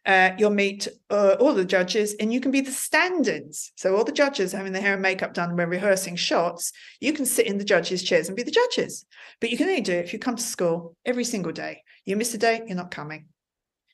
[0.04, 3.72] Uh, you'll meet uh, all the judges and you can be the stand-ins.
[3.76, 7.24] So all the judges having their hair and makeup done when rehearsing shots, you can
[7.24, 9.06] sit in the judges' chairs and be the judges.
[9.40, 11.82] But you can only do it if you come to school every single day.
[12.04, 13.26] You miss a day, you're not coming.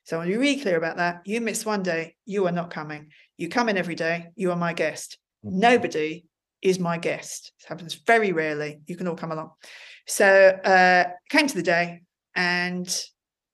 [0.04, 1.20] So I want to be really clear about that.
[1.26, 3.08] You miss one day, you are not coming.
[3.36, 5.18] You come in every day, you are my guest.
[5.44, 5.60] Mm-hmm.
[5.60, 6.24] Nobody
[6.62, 7.52] is my guest.
[7.60, 8.80] It happens very rarely.
[8.86, 9.50] You can all come along.
[10.06, 12.02] So uh came to the day
[12.34, 12.88] and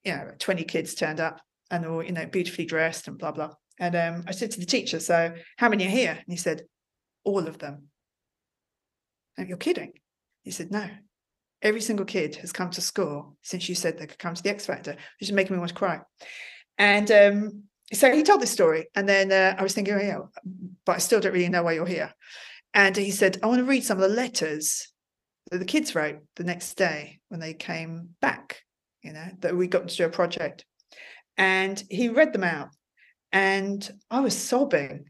[0.04, 1.40] you know 20 kids turned up
[1.70, 3.50] and all, you know, beautifully dressed and blah, blah.
[3.78, 6.12] And um, I said to the teacher, so how many are here?
[6.12, 6.62] And he said,
[7.24, 7.88] all of them.
[9.36, 9.92] And you're kidding.
[10.42, 10.88] He said, no.
[11.62, 14.50] Every single kid has come to school since you said they could come to the
[14.50, 16.00] X Factor, which is making me want to cry.
[16.78, 17.62] And um,
[17.92, 18.86] so he told this story.
[18.94, 20.18] And then uh, I was thinking, oh, yeah,
[20.84, 22.14] but I still don't really know why you're here.
[22.74, 24.88] And he said, I want to read some of the letters
[25.50, 28.60] that the kids wrote the next day when they came back,
[29.02, 30.64] you know, that we got to do a project.
[31.36, 32.68] And he read them out.
[33.32, 35.06] And i was sobbing.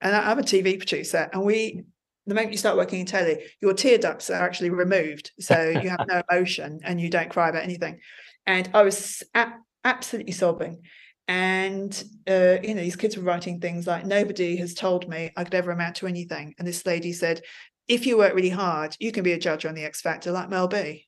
[0.00, 1.84] And i'm a tv producer and we
[2.26, 5.30] the moment you start working in telly your tear ducts are actually removed.
[5.38, 8.00] So you have no emotion and you don't cry about anything.
[8.46, 9.52] And i was a-
[9.84, 10.82] absolutely sobbing
[11.28, 15.44] and uh, you know these kids were writing things like nobody has told me i
[15.44, 17.40] could ever amount to anything and this lady said
[17.86, 20.50] if you work really hard you can be a judge on the x factor like
[20.50, 21.06] mel b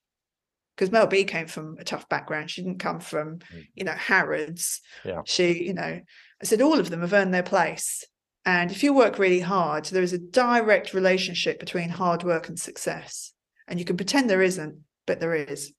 [0.77, 2.51] because Mel B came from a tough background.
[2.51, 3.67] She didn't come from, mm.
[3.75, 4.81] you know, Harrods.
[5.05, 5.23] Yeah.
[5.25, 6.01] She, you know,
[6.43, 8.05] I said all of them have earned their place.
[8.45, 12.59] And if you work really hard, there is a direct relationship between hard work and
[12.59, 13.33] success.
[13.69, 15.73] And you can pretend there isn't, but there is.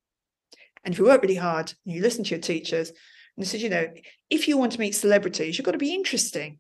[0.84, 2.92] And if you work really hard and you listen to your teachers,
[3.36, 3.88] and they said, you know,
[4.30, 6.60] if you want to meet celebrities, you've got to be interesting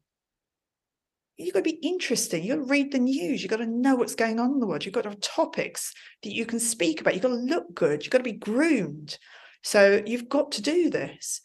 [1.37, 2.43] you've got to be interesting.
[2.43, 3.41] You've got to read the news.
[3.41, 4.85] You've got to know what's going on in the world.
[4.85, 7.13] You've got to have topics that you can speak about.
[7.13, 8.03] You've got to look good.
[8.03, 9.17] You've got to be groomed.
[9.63, 11.41] So you've got to do this.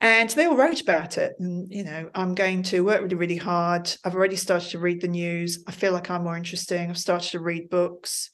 [0.00, 1.34] And they all wrote about it.
[1.38, 3.90] And, you know, I'm going to work really, really hard.
[4.04, 5.62] I've already started to read the news.
[5.68, 6.90] I feel like I'm more interesting.
[6.90, 8.30] I've started to read books.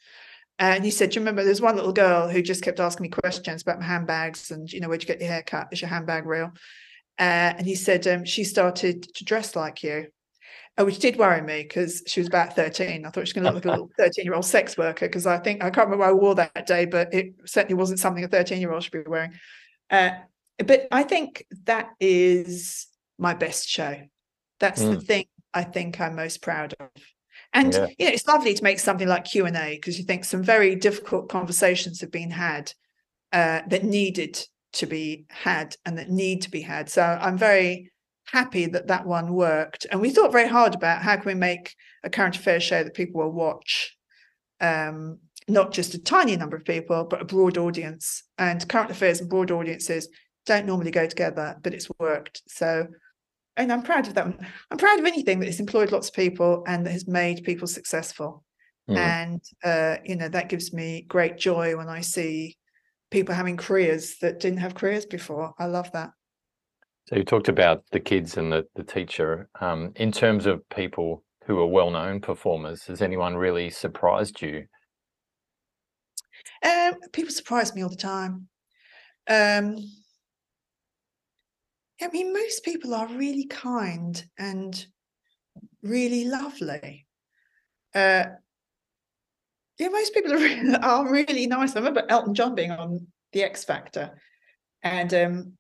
[0.59, 3.09] And he said, Do you remember there's one little girl who just kept asking me
[3.09, 5.69] questions about my handbags and, you know, where'd you get your hair cut?
[5.71, 6.53] Is your handbag real?
[7.19, 10.09] Uh, and he said, um, She started to dress like you.
[10.79, 13.05] Uh, which did worry me because she was about 13.
[13.05, 15.09] I thought she was going to look like a little 13 year old sex worker
[15.09, 17.99] because I think I can't remember what I wore that day, but it certainly wasn't
[17.99, 19.33] something a 13 year old should be wearing.
[19.91, 20.11] Uh,
[20.59, 22.87] but I think that is
[23.19, 23.97] my best show.
[24.61, 24.95] That's mm.
[24.95, 26.91] the thing I think I'm most proud of.
[27.53, 27.87] And yeah.
[27.99, 30.43] you know, it's lovely to make something like Q and A because you think some
[30.43, 32.73] very difficult conversations have been had
[33.33, 34.39] uh, that needed
[34.75, 36.91] to be had and that need to be had.
[36.91, 37.91] So I'm very
[38.27, 39.87] happy that that one worked.
[39.91, 42.95] And we thought very hard about how can we make a current affairs show that
[42.95, 43.97] people will watch,
[44.61, 48.23] um, not just a tiny number of people, but a broad audience.
[48.37, 50.09] And current affairs and broad audiences
[50.45, 52.43] don't normally go together, but it's worked.
[52.47, 52.87] So
[53.59, 54.27] and I'm proud of that.
[54.71, 57.67] I'm proud of anything that has employed lots of people and that has made people
[57.67, 58.45] successful.
[58.89, 58.97] Mm.
[58.97, 62.57] And uh, you know that gives me great joy when I see
[63.11, 65.55] people having careers that didn't have careers before.
[65.59, 66.11] I love that.
[67.09, 69.49] So you talked about the kids and the the teacher.
[69.61, 74.65] Um, in terms of people who are well-known performers, has anyone really surprised you?
[76.63, 78.49] Um, people surprise me all the time.
[79.29, 79.77] Um,
[82.01, 84.87] I mean, most people are really kind and
[85.83, 87.07] really lovely.
[87.95, 88.25] Uh,
[89.79, 91.75] yeah, most people are really, are really nice.
[91.75, 94.19] I remember Elton John being on The X Factor,
[94.83, 95.53] and um,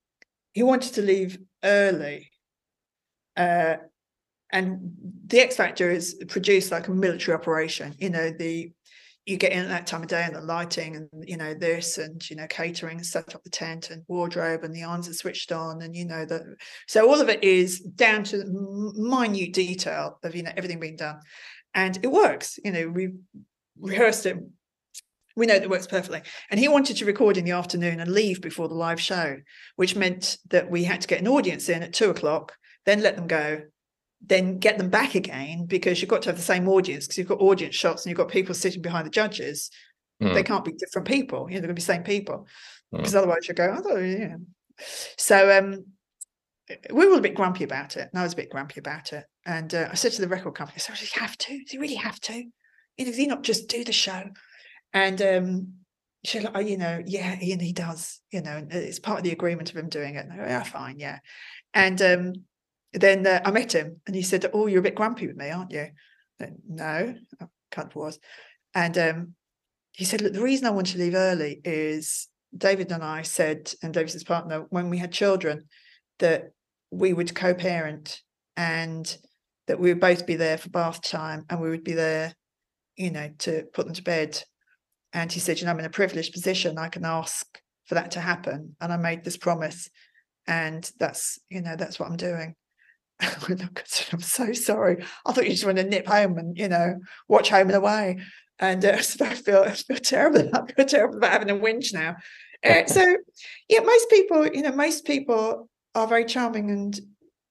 [0.53, 2.31] he wanted to leave early.
[3.37, 3.77] Uh,
[4.51, 4.93] and
[5.27, 7.95] The X Factor is produced like a military operation.
[7.99, 8.73] You know, the
[9.29, 11.99] you get in at that time of day and the lighting and you know this
[11.99, 15.13] and you know catering and set up the tent and wardrobe and the irons are
[15.13, 16.43] switched on and you know that
[16.87, 18.43] so all of it is down to
[18.97, 21.21] minute detail of you know everything being done.
[21.75, 23.11] And it works you know we
[23.79, 24.39] rehearsed it.
[25.37, 26.23] We know that it works perfectly.
[26.51, 29.37] And he wanted to record in the afternoon and leave before the live show
[29.77, 32.55] which meant that we had to get an audience in at two o'clock
[32.87, 33.61] then let them go
[34.21, 37.29] then get them back again because you've got to have the same audience because you've
[37.29, 39.71] got audience shots and you've got people sitting behind the judges.
[40.23, 40.35] Mm.
[40.35, 41.49] They can't be different people.
[41.49, 42.47] You know, they're going to be the same people
[42.93, 42.99] mm.
[42.99, 44.37] because otherwise you go, oh, yeah.
[45.17, 45.85] So um,
[46.93, 49.25] we were a bit grumpy about it, and I was a bit grumpy about it.
[49.47, 51.59] And uh, I said to the record company, "So does he have to?
[51.59, 52.35] Does he really have to?
[52.35, 54.23] You know, does he not just do the show?"
[54.93, 55.73] And um,
[56.25, 58.21] she like, oh, you know, yeah, he, and he does.
[58.33, 60.27] You know, it's part of the agreement of him doing it.
[60.27, 61.19] And I go, yeah, fine, yeah.
[61.75, 62.33] And um,
[62.93, 65.51] then uh, I met him and he said, Oh, you're a bit grumpy with me,
[65.51, 65.89] aren't you?
[66.41, 68.19] Said, no, I kind of was.
[68.75, 69.35] And um,
[69.93, 73.73] he said, Look, the reason I want to leave early is David and I said,
[73.83, 75.65] and David's partner, when we had children,
[76.19, 76.53] that
[76.91, 78.23] we would co parent
[78.57, 79.17] and
[79.67, 82.35] that we would both be there for bath time and we would be there,
[82.97, 84.43] you know, to put them to bed.
[85.13, 86.79] And he said, You know, I'm in a privileged position.
[86.79, 87.47] I can ask
[87.87, 88.77] for that to happen.
[88.81, 89.89] And I made this promise.
[90.47, 92.55] And that's, you know, that's what I'm doing.
[94.13, 95.05] I'm so sorry.
[95.27, 98.19] I thought you just want to nip home and you know watch Home and Away,
[98.59, 100.51] and uh, so I feel I feel terrible.
[100.55, 102.17] I feel terrible about having a whinge now.
[102.65, 103.17] Uh, so
[103.69, 106.99] yeah, most people, you know, most people are very charming and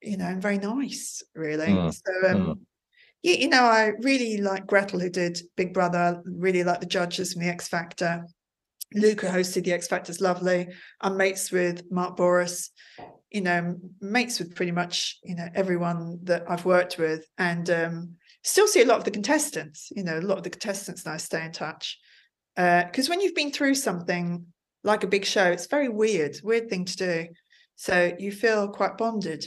[0.01, 1.67] you know and very nice, really.
[1.67, 1.93] Mm.
[1.93, 2.60] So um, mm.
[3.23, 6.21] yeah, you know, I really like Gretel who did Big Brother.
[6.25, 8.25] Really like the judges from the X Factor.
[8.93, 10.69] Luca hosted the X Factor's lovely.
[11.01, 12.69] I'm mates with Mark Bouris
[13.31, 18.15] you know, mates with pretty much, you know, everyone that I've worked with and um,
[18.43, 21.13] still see a lot of the contestants, you know, a lot of the contestants and
[21.13, 21.99] I stay in touch.
[22.55, 24.45] Because uh, when you've been through something
[24.83, 27.27] like a big show, it's very weird, weird thing to do.
[27.75, 29.45] So you feel quite bonded.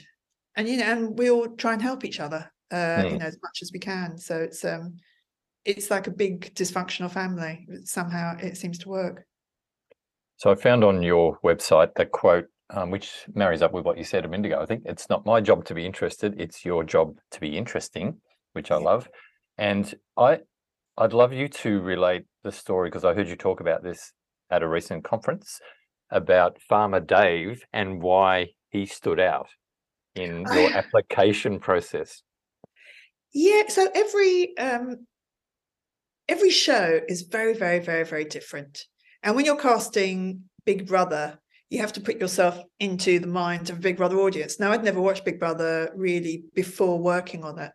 [0.57, 3.13] And, you know, and we all try and help each other, uh, mm.
[3.13, 4.19] you know, as much as we can.
[4.19, 4.99] So it's, um,
[5.65, 7.67] it's like a big dysfunctional family.
[7.85, 9.27] Somehow it seems to work.
[10.37, 14.05] So I found on your website the quote um, which marries up with what you
[14.05, 14.61] said a minute ago.
[14.61, 18.21] I think it's not my job to be interested; it's your job to be interesting,
[18.53, 19.09] which I love.
[19.59, 20.39] And I,
[20.97, 24.13] I'd love you to relate the story because I heard you talk about this
[24.51, 25.61] at a recent conference
[26.11, 29.49] about Farmer Dave and why he stood out
[30.15, 32.23] in your application process.
[33.33, 35.07] Yeah, so every um,
[36.29, 38.87] every show is very, very, very, very different.
[39.23, 41.39] And when you're casting Big Brother,
[41.71, 44.59] you have to put yourself into the mind of a Big Brother audience.
[44.59, 47.73] Now, I'd never watched Big Brother really before working on it.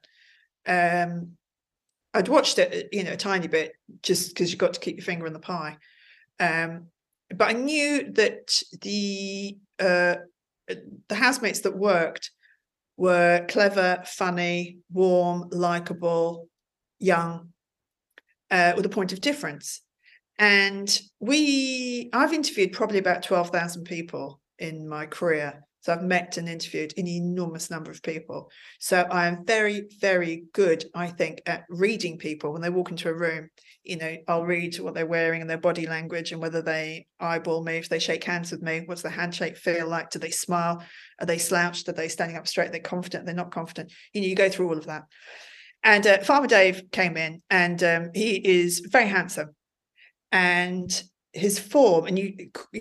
[0.69, 1.31] Um,
[2.13, 3.71] I'd watched it, you know, a tiny bit
[4.03, 5.77] just because you've got to keep your finger in the pie.
[6.39, 6.88] Um,
[7.29, 10.15] but I knew that the uh,
[10.67, 12.31] the housemates that worked
[12.97, 16.49] were clever, funny, warm, likable,
[16.99, 17.49] young,
[18.51, 19.81] uh, with a point of difference.
[20.37, 25.65] And we, I've interviewed probably about 12,000 people in my career.
[25.85, 28.49] So I've met and interviewed an enormous number of people.
[28.79, 33.07] So I am very, very good, I think, at reading people when they walk into
[33.07, 33.51] a room.
[33.83, 37.63] You know, I'll read what they're wearing and their body language and whether they eyeball
[37.63, 40.09] me, if they shake hands with me, what's the handshake feel like?
[40.09, 40.83] Do they smile?
[41.19, 41.87] Are they slouched?
[41.87, 42.71] Are they standing up straight?
[42.71, 43.27] They're confident?
[43.27, 43.93] They're not confident.
[44.11, 45.03] You know, you go through all of that.
[45.83, 49.54] And uh, Farmer Dave came in and um, he is very handsome.
[50.31, 51.03] And
[51.35, 52.33] his form and you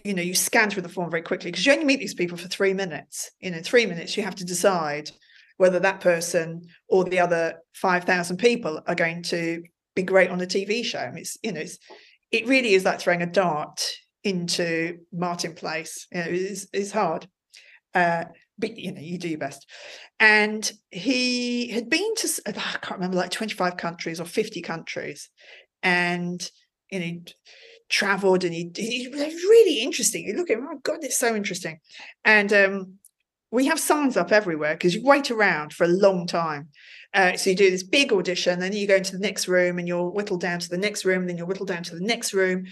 [0.04, 2.38] you know you scan through the form very quickly because you only meet these people
[2.38, 3.30] for three minutes.
[3.40, 5.10] You know three minutes you have to decide
[5.56, 9.62] whether that person or the other 5000 people are going to
[9.94, 11.12] be great on a tv show.
[11.16, 11.78] It's you know it's
[12.30, 13.80] it really is like throwing a dart
[14.22, 16.06] into martin place.
[16.12, 17.26] You know it's, it's hard.
[17.92, 18.24] Uh
[18.56, 19.68] but you know you do your best.
[20.20, 25.28] And he had been to i can't remember like 25 countries or 50 countries.
[25.82, 26.48] And
[26.94, 27.20] you know
[27.88, 30.24] traveled and he, he was really interesting.
[30.24, 31.80] You look at him, oh God, it's so interesting.
[32.24, 32.94] And um,
[33.50, 36.68] we have signs up everywhere because you wait around for a long time.
[37.12, 39.86] Uh, so you do this big audition, then you go into the next room and
[39.86, 42.64] you're whittled down to the next room, then you're whittled down to the next room.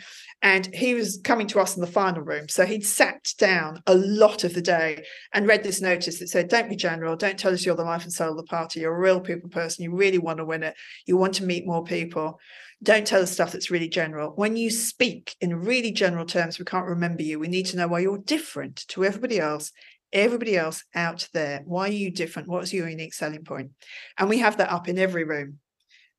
[0.43, 2.49] And he was coming to us in the final room.
[2.49, 6.49] So he'd sat down a lot of the day and read this notice that said,
[6.49, 8.81] Don't be general, don't tell us you're the life and soul of the party.
[8.81, 9.85] You're a real people person.
[9.85, 10.75] You really want to win it.
[11.07, 12.41] You want to meet more people
[12.83, 14.33] don't tell us stuff that's really general.
[14.35, 17.39] When you speak in really general terms, we can't remember you.
[17.39, 19.73] We need to know why you're different to everybody else,
[20.13, 21.63] everybody else out there.
[21.65, 22.49] Why are you different?
[22.49, 23.71] What's your unique selling point?
[24.19, 25.59] And we have that up in every room.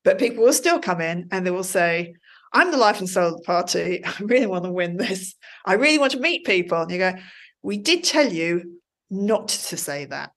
[0.04, 2.14] But people will still come in and they will say,
[2.52, 4.04] I'm the life and soul of the party.
[4.04, 5.34] I really want to win this.
[5.66, 6.80] I really want to meet people.
[6.80, 7.14] And you go,
[7.62, 10.32] We did tell you not to say that.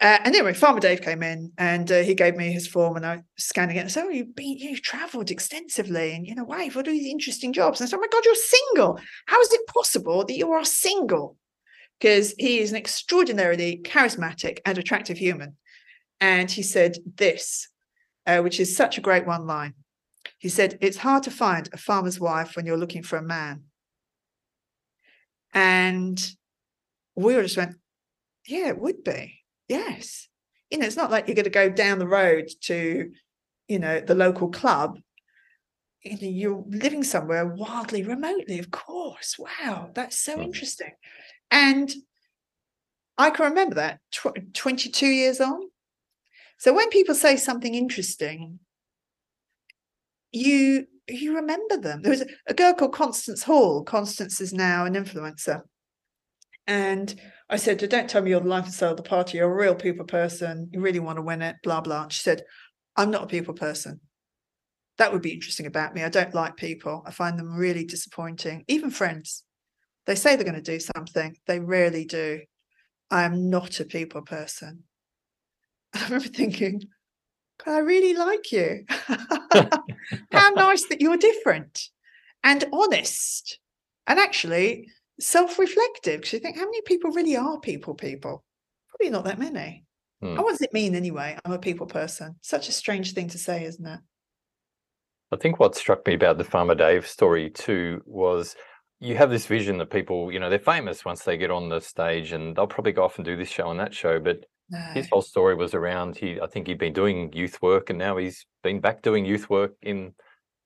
[0.00, 3.06] Uh, and anyway, Farmer Dave came in and uh, he gave me his form, and
[3.06, 3.80] I was scanning it.
[3.80, 6.68] And I said, "Oh, you've been, you've travelled extensively, and you know, why?
[6.70, 8.98] What are these interesting jobs?" And I said, "Oh my God, you're single.
[9.26, 11.36] How is it possible that you are single?"
[12.00, 15.56] Because he is an extraordinarily charismatic and attractive human.
[16.20, 17.68] And he said this,
[18.26, 19.74] uh, which is such a great one line.
[20.38, 23.64] He said, "It's hard to find a farmer's wife when you're looking for a man."
[25.54, 26.20] And
[27.14, 27.76] we all just went,
[28.48, 30.28] "Yeah, it would be." Yes.
[30.70, 33.10] You know, it's not like you're going to go down the road to,
[33.68, 34.98] you know, the local club.
[36.02, 39.36] You know, you're living somewhere wildly remotely, of course.
[39.38, 40.44] Wow, that's so mm.
[40.44, 40.92] interesting.
[41.50, 41.92] And
[43.18, 45.60] I can remember that tw- 22 years on.
[46.58, 48.60] So when people say something interesting,
[50.32, 52.02] you you remember them.
[52.02, 53.82] There was a, a girl called Constance Hall.
[53.82, 55.62] Constance is now an influencer.
[56.66, 57.14] And
[57.50, 59.38] I said, Don't tell me you're the life and soul of the party.
[59.38, 60.68] You're a real people person.
[60.72, 62.08] You really want to win it, blah, blah.
[62.08, 62.42] She said,
[62.96, 64.00] I'm not a people person.
[64.98, 66.02] That would be interesting about me.
[66.02, 67.02] I don't like people.
[67.06, 69.44] I find them really disappointing, even friends.
[70.06, 72.40] They say they're going to do something, they rarely do.
[73.10, 74.84] I am not a people person.
[75.94, 76.82] I remember thinking,
[77.66, 78.84] I really like you.
[78.88, 81.88] How nice that you're different
[82.42, 83.58] and honest.
[84.06, 84.88] And actually,
[85.20, 88.44] self-reflective because you think how many people really are people people?
[88.88, 89.84] Probably not that many.
[90.20, 90.36] Hmm.
[90.36, 91.36] what does it mean anyway?
[91.44, 92.36] I'm a people person.
[92.42, 94.00] Such a strange thing to say isn't it?
[95.32, 98.54] I think what struck me about the farmer dave story too was
[99.00, 101.80] you have this vision that people you know they're famous once they get on the
[101.80, 104.78] stage and they'll probably go off and do this show and that show but no.
[104.94, 108.16] his whole story was around he i think he'd been doing youth work and now
[108.16, 110.14] he's been back doing youth work in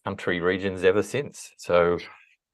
[0.07, 1.51] country regions ever since.
[1.59, 1.99] So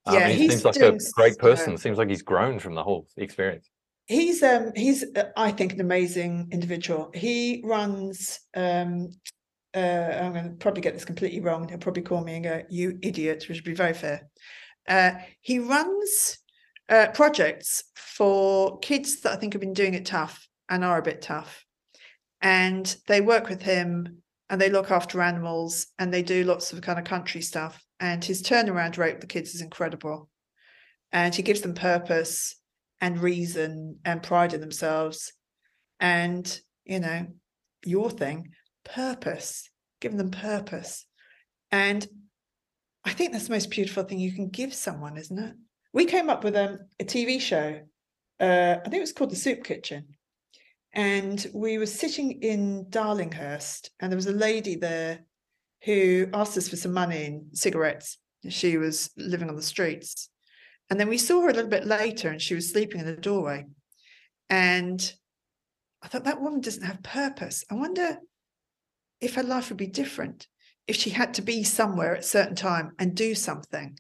[0.06, 1.76] um, yeah, he seems like a great person.
[1.76, 3.70] Seems like he's grown from the whole experience.
[4.06, 7.10] He's um he's uh, I think an amazing individual.
[7.14, 9.10] He runs um
[9.74, 11.68] uh I'm going to probably get this completely wrong.
[11.68, 14.28] He'll probably call me and go you idiot, which would be very fair.
[14.88, 16.38] Uh, he runs
[16.88, 21.02] uh, projects for kids that I think have been doing it tough and are a
[21.02, 21.64] bit tough,
[22.40, 26.82] and they work with him and they look after animals and they do lots of
[26.82, 30.28] kind of country stuff and his turnaround rate with the kids is incredible.
[31.12, 32.56] And he gives them purpose
[33.00, 35.32] and reason and pride in themselves.
[36.00, 37.28] And, you know,
[37.84, 38.50] your thing,
[38.84, 41.07] purpose, giving them purpose.
[41.70, 42.05] And
[43.05, 45.55] I think that's the most beautiful thing you can give someone, isn't it?
[45.92, 47.82] We came up with um, a TV show.
[48.40, 50.09] Uh, I think it was called The Soup Kitchen.
[50.92, 55.20] And we were sitting in Darlinghurst, and there was a lady there
[55.85, 58.18] who asked us for some money and cigarettes.
[58.49, 60.28] She was living on the streets.
[60.91, 63.16] And then we saw her a little bit later and she was sleeping in the
[63.16, 63.66] doorway.
[64.51, 65.12] And
[66.03, 67.64] I thought that woman doesn't have purpose.
[67.70, 68.18] I wonder
[69.20, 70.49] if her life would be different
[70.87, 73.99] if she had to be somewhere at a certain time and do something.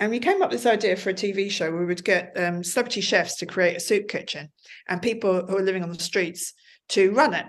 [0.00, 2.62] And we came up with this idea for a TV show we would get um,
[2.62, 4.50] celebrity chefs to create a soup kitchen
[4.88, 6.52] and people who are living on the streets
[6.90, 7.46] to run it.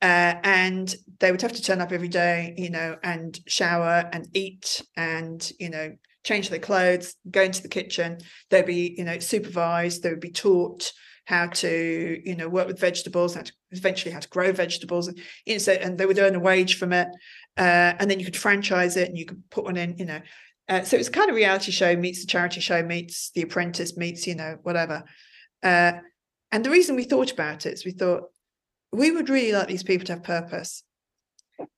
[0.00, 4.28] Uh, and they would have to turn up every day, you know, and shower and
[4.32, 5.92] eat and, you know,
[6.24, 8.18] change their clothes, go into the kitchen.
[8.50, 10.02] They'd be, you know, supervised.
[10.02, 10.92] They would be taught
[11.24, 15.08] how to, you know, work with vegetables, to, eventually how to grow vegetables.
[15.08, 17.08] And, you know, so, and they would earn a wage from it.
[17.56, 20.20] Uh, and then you could franchise it and you could put one in, you know.
[20.68, 24.26] Uh, so it's kind of reality show meets the charity show meets the apprentice meets,
[24.26, 25.02] you know, whatever.
[25.62, 25.92] Uh,
[26.52, 28.24] and the reason we thought about it is we thought
[28.92, 30.82] we would really like these people to have purpose,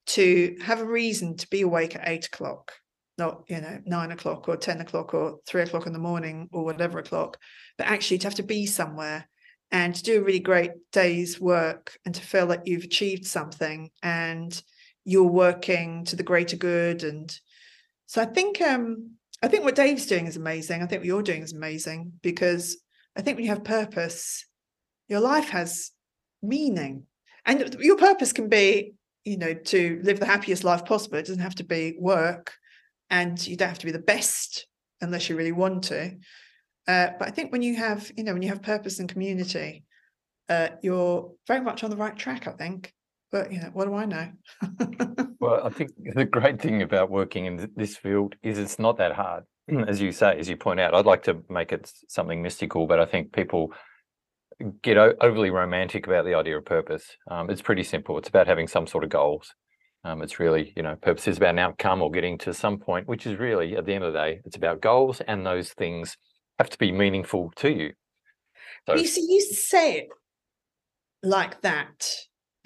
[0.07, 2.73] to have a reason to be awake at eight o'clock,
[3.19, 6.65] not, you know, nine o'clock or 10 o'clock or three o'clock in the morning or
[6.65, 7.39] whatever o'clock,
[7.79, 9.29] but actually to have to be somewhere
[9.73, 13.91] and to do a really great day's work and to feel that you've achieved something
[14.03, 14.63] and
[15.05, 17.05] you're working to the greater good.
[17.05, 17.35] And
[18.07, 20.83] so I think, um, I think what Dave's doing is amazing.
[20.83, 22.77] I think what you're doing is amazing because
[23.17, 24.45] I think when you have purpose,
[25.09, 25.93] your life has
[26.43, 27.05] meaning.
[27.47, 31.19] And your purpose can be, you know, to live the happiest life possible.
[31.19, 32.53] It doesn't have to be work,
[33.09, 34.67] and you don't have to be the best
[35.01, 36.17] unless you really want to.
[36.87, 39.85] Uh, but I think when you have, you know, when you have purpose and community,
[40.49, 42.47] uh, you're very much on the right track.
[42.47, 42.93] I think.
[43.33, 44.33] But you know, what do I know?
[45.41, 49.13] well, I think the great thing about working in this field is it's not that
[49.13, 49.45] hard,
[49.87, 50.95] as you say, as you point out.
[50.95, 53.73] I'd like to make it something mystical, but I think people
[54.83, 57.05] get overly romantic about the idea of purpose.
[57.31, 58.19] Um, it's pretty simple.
[58.19, 59.55] It's about having some sort of goals.
[60.05, 63.07] Um, it's really, you know, purpose is about an outcome or getting to some point,
[63.07, 66.17] which is really, at the end of the day, it's about goals, and those things
[66.59, 67.93] have to be meaningful to you.
[68.87, 70.09] So, you see, you say it
[71.23, 72.09] like that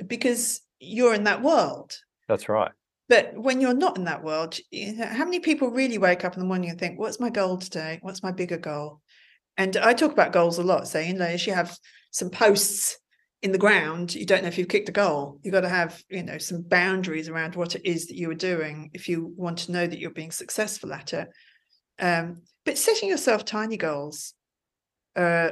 [0.06, 1.92] because you're in that world.
[2.28, 2.70] That's right.
[3.08, 6.46] But when you're not in that world, how many people really wake up in the
[6.46, 7.98] morning and think, "What's my goal today?
[8.02, 9.00] What's my bigger goal?"
[9.56, 11.76] And I talk about goals a lot, saying, as you have
[12.10, 12.98] some posts
[13.42, 15.38] in the ground, you don't know if you've kicked a goal.
[15.42, 18.34] You've got to have, you know, some boundaries around what it is that you are
[18.34, 21.28] doing if you want to know that you're being successful at it.
[21.98, 24.34] Um, but setting yourself tiny goals,
[25.14, 25.50] uh,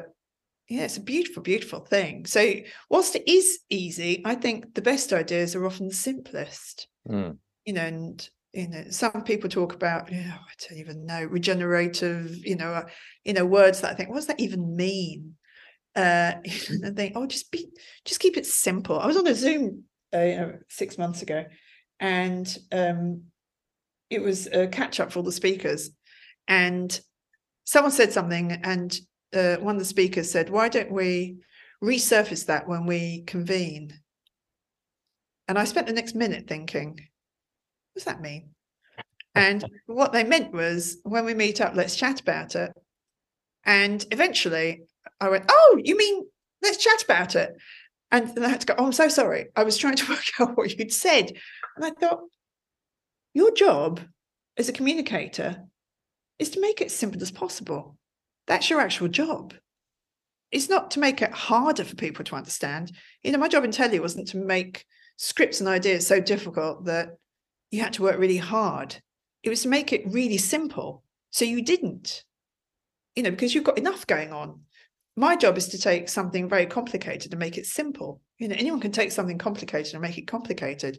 [0.69, 2.25] yeah, it's a beautiful, beautiful thing.
[2.25, 2.55] So,
[2.89, 6.89] whilst it is easy, I think the best ideas are often the simplest.
[7.09, 7.37] Mm.
[7.67, 11.25] You know, and you know some people talk about you know, i don't even know
[11.25, 12.85] regenerative you know uh,
[13.25, 15.35] you know words that i think what does that even mean?
[15.95, 16.33] Uh
[16.83, 17.69] and think oh just be
[18.05, 18.99] just keep it simple.
[18.99, 19.85] I was on a zoom
[20.15, 21.45] uh, you know six months ago
[22.01, 23.25] and um
[24.11, 25.91] it was a catch up for all the speakers
[26.49, 27.01] and
[27.65, 28.99] someone said something and
[29.35, 31.39] uh, one of the speakers said why don't we
[31.83, 33.93] resurface that when we convene?
[35.49, 36.99] And i spent the next minute thinking
[37.95, 38.51] does that mean?
[39.35, 42.73] And what they meant was when we meet up, let's chat about it.
[43.65, 44.83] And eventually
[45.21, 46.27] I went, Oh, you mean
[46.63, 47.55] let's chat about it?
[48.11, 49.47] And I had to go, Oh, I'm so sorry.
[49.57, 51.33] I was trying to work out what you'd said.
[51.77, 52.21] And I thought,
[53.35, 54.01] Your job
[54.57, 55.65] as a communicator
[56.39, 57.97] is to make it as simple as possible.
[58.47, 59.55] That's your actual job.
[60.51, 62.93] It's not to make it harder for people to understand.
[63.23, 64.85] You know, my job in telly wasn't to make
[65.17, 67.17] scripts and ideas so difficult that
[67.73, 68.97] you had to work really hard.
[69.43, 71.03] It was to make it really simple.
[71.31, 72.23] So you didn't,
[73.17, 74.61] you know, because you've got enough going on.
[75.17, 78.21] My job is to take something very complicated and make it simple.
[78.39, 80.99] You know, anyone can take something complicated and make it complicated.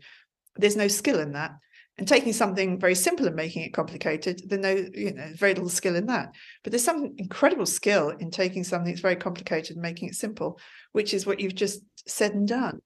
[0.56, 1.52] There's no skill in that.
[2.00, 5.70] And taking something very simple and making it complicated, there's no, you know, very little
[5.70, 6.34] skill in that.
[6.64, 10.60] But there's some incredible skill in taking something that's very complicated and making it simple,
[10.92, 12.82] which is what you've just said and done.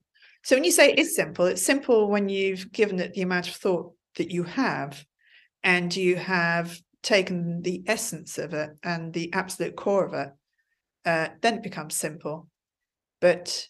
[0.48, 3.56] So when you say it's simple, it's simple when you've given it the amount of
[3.56, 5.06] thought that you have
[5.62, 10.30] and you have taken the essence of it and the absolute core of it,
[11.06, 12.48] uh, then it becomes simple.
[13.20, 13.68] But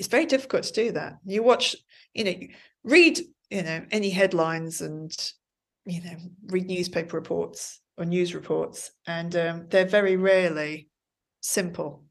[0.00, 1.18] it's very difficult to do that.
[1.24, 1.76] You watch,
[2.12, 2.34] you know,
[2.82, 5.16] read, you know, any headlines and,
[5.84, 10.88] you know, read newspaper reports or news reports, and um, they're very rarely
[11.40, 12.02] simple.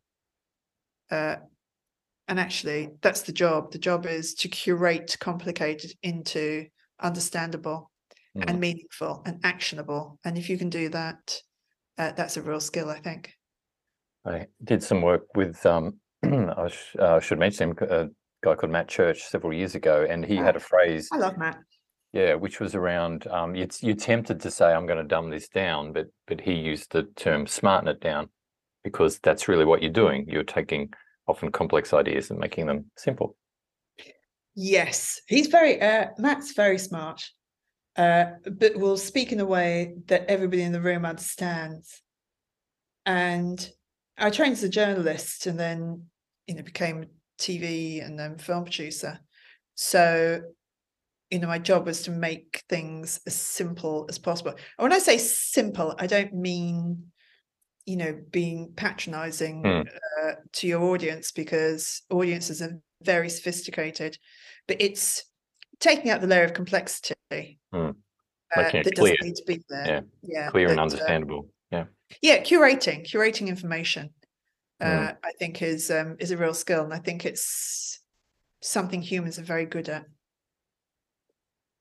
[1.12, 1.36] Uh,
[2.30, 3.72] and actually, that's the job.
[3.72, 6.68] The job is to curate complicated into
[7.02, 7.92] understandable
[8.38, 8.44] mm.
[8.48, 10.20] and meaningful and actionable.
[10.24, 11.42] And if you can do that,
[11.98, 13.34] uh, that's a real skill, I think.
[14.26, 18.08] I did some work with, um, I sh- uh, should mention him, a
[18.44, 21.10] guy called Matt Church several years ago, and he oh, had a phrase.
[21.12, 21.58] I love Matt.
[22.14, 25.48] Yeah, which was around um, you, you tempted to say I'm going to dumb this
[25.48, 28.30] down, but but he used the term smarten it down
[28.84, 30.26] because that's really what you're doing.
[30.28, 30.90] You're taking
[31.30, 33.36] often complex ideas and making them simple.
[34.56, 37.22] Yes, he's very uh, Matt's very smart.
[37.96, 42.02] uh, but will speak in a way that everybody in the room understands.
[43.06, 43.70] And
[44.18, 46.06] I trained as a journalist and then,
[46.48, 47.08] you know, became
[47.38, 49.20] TV and then film producer.
[49.76, 50.42] So,
[51.30, 54.52] you know, my job was to make things as simple as possible.
[54.52, 57.12] And when I say simple, I don't mean,
[57.90, 59.88] you know, being patronizing Mm.
[60.22, 64.18] uh, to your audience because audiences are very sophisticated,
[64.68, 65.26] but it's
[65.80, 67.16] taking out the layer of complexity
[67.74, 67.96] Mm.
[68.56, 69.16] uh, Making it that clear.
[69.16, 69.88] doesn't need to be there.
[69.88, 70.02] Yeah.
[70.22, 71.50] yeah, Clear and that, uh, understandable.
[71.72, 71.86] yeah.
[72.22, 74.14] yeah, curating, curating information,
[74.82, 75.18] uh, Mm.
[75.24, 78.02] I think is um, is a real skill, and I think it's
[78.62, 80.06] something humans are very good at.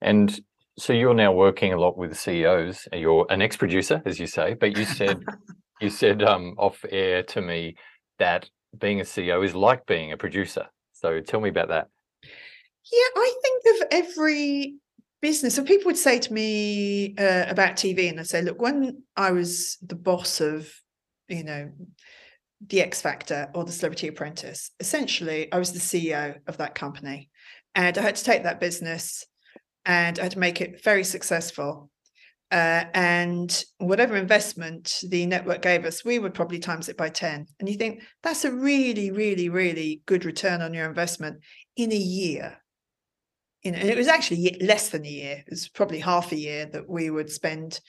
[0.00, 0.40] And
[0.78, 2.86] so you're now working a lot with CEOs.
[2.92, 5.18] You're an ex-producer, as you say, but you said
[5.80, 7.76] you said um, off air to me
[8.18, 8.48] that
[8.78, 10.66] being a CEO is like being a producer.
[10.92, 11.88] So tell me about that.
[12.22, 14.76] Yeah, I think of every
[15.20, 15.54] business.
[15.54, 19.30] So people would say to me uh, about TV, and I'd say, look, when I
[19.32, 20.70] was the boss of,
[21.28, 21.70] you know,
[22.66, 27.30] the X Factor or the Celebrity Apprentice, essentially, I was the CEO of that company,
[27.74, 29.24] and I had to take that business
[29.84, 31.90] and I had to make it very successful.
[32.50, 37.46] Uh, and whatever investment the network gave us, we would probably times it by 10.
[37.60, 41.40] And you think that's a really, really, really good return on your investment
[41.76, 42.58] in a year
[43.62, 45.42] you know, and it was actually less than a year.
[45.46, 47.80] It was probably half a year that we would spend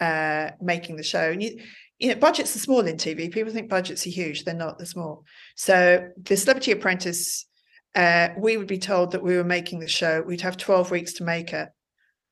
[0.00, 1.30] uh, making the show.
[1.30, 1.60] And you,
[1.98, 3.30] you know, budgets are small in TV.
[3.30, 4.44] People think budgets are huge.
[4.44, 4.78] They're not.
[4.78, 5.24] They're small.
[5.56, 7.46] So the Celebrity Apprentice,
[7.94, 10.22] uh, we would be told that we were making the show.
[10.22, 11.68] We'd have twelve weeks to make it,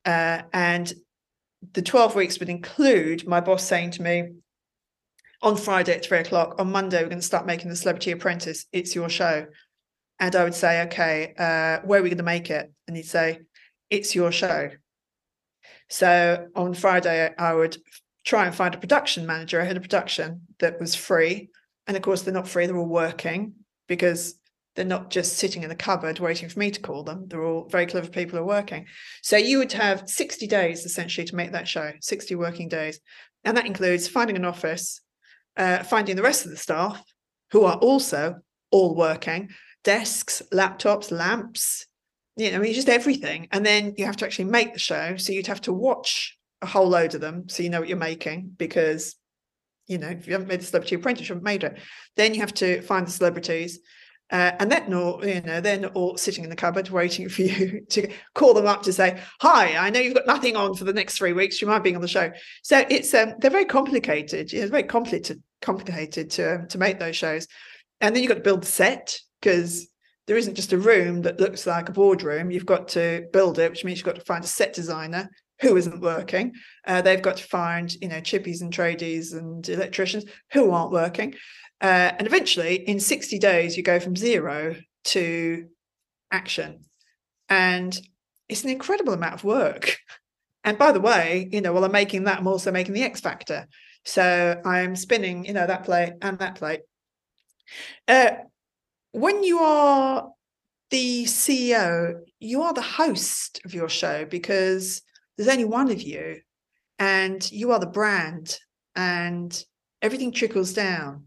[0.04, 0.92] uh, and
[1.72, 4.32] the twelve weeks would include my boss saying to me.
[5.42, 8.64] On Friday at three o'clock, on Monday, we're going to start making the Celebrity Apprentice.
[8.72, 9.46] It's your show.
[10.18, 12.72] And I would say, okay, uh, where are we going to make it?
[12.88, 13.40] And he'd say,
[13.90, 14.70] it's your show.
[15.90, 17.76] So on Friday, I would
[18.24, 21.50] try and find a production manager, a head of production that was free.
[21.86, 23.52] And of course, they're not free, they're all working
[23.86, 24.36] because
[24.76, 27.26] they're not just sitting in the cupboard waiting for me to call them.
[27.26, 28.86] They're all very clever people who are working.
[29.22, 33.00] So you would have 60 days essentially to make that show, 60 working days.
[33.44, 35.00] And that includes finding an office,
[35.56, 37.02] uh, finding the rest of the staff
[37.52, 38.36] who are also
[38.70, 39.48] all working,
[39.82, 41.86] desks, laptops, lamps,
[42.36, 43.48] you know, I mean, just everything.
[43.52, 45.16] And then you have to actually make the show.
[45.16, 47.98] So you'd have to watch a whole load of them so you know what you're
[47.98, 49.16] making because,
[49.86, 51.78] you know, if you haven't made the celebrity apprentice, you haven't made it.
[52.16, 53.80] Then you have to find the celebrities.
[54.30, 58.10] Uh, and they're you know, they're all sitting in the cupboard waiting for you to
[58.34, 61.16] call them up to say, "Hi, I know you've got nothing on for the next
[61.16, 61.60] three weeks.
[61.60, 64.52] You might be on the show." So it's um, they're very complicated.
[64.52, 67.46] It's very complicated, complicated to um, to make those shows.
[68.00, 69.88] And then you've got to build the set because
[70.26, 72.50] there isn't just a room that looks like a boardroom.
[72.50, 75.76] You've got to build it, which means you've got to find a set designer who
[75.76, 76.52] isn't working.
[76.86, 81.34] Uh, they've got to find, you know, chippies and tradies and electricians who aren't working.
[81.80, 85.66] Uh, and eventually, in 60 days, you go from zero to
[86.30, 86.84] action.
[87.48, 87.98] And
[88.48, 89.98] it's an incredible amount of work.
[90.64, 93.20] And by the way, you know, while I'm making that, I'm also making the X
[93.20, 93.68] Factor.
[94.04, 96.80] So I'm spinning, you know, that plate and that plate.
[98.08, 98.30] Uh,
[99.12, 100.30] when you are
[100.90, 105.02] the CEO, you are the host of your show because
[105.36, 106.40] there's only one of you
[106.98, 108.58] and you are the brand
[108.94, 109.64] and
[110.02, 111.24] everything trickles down.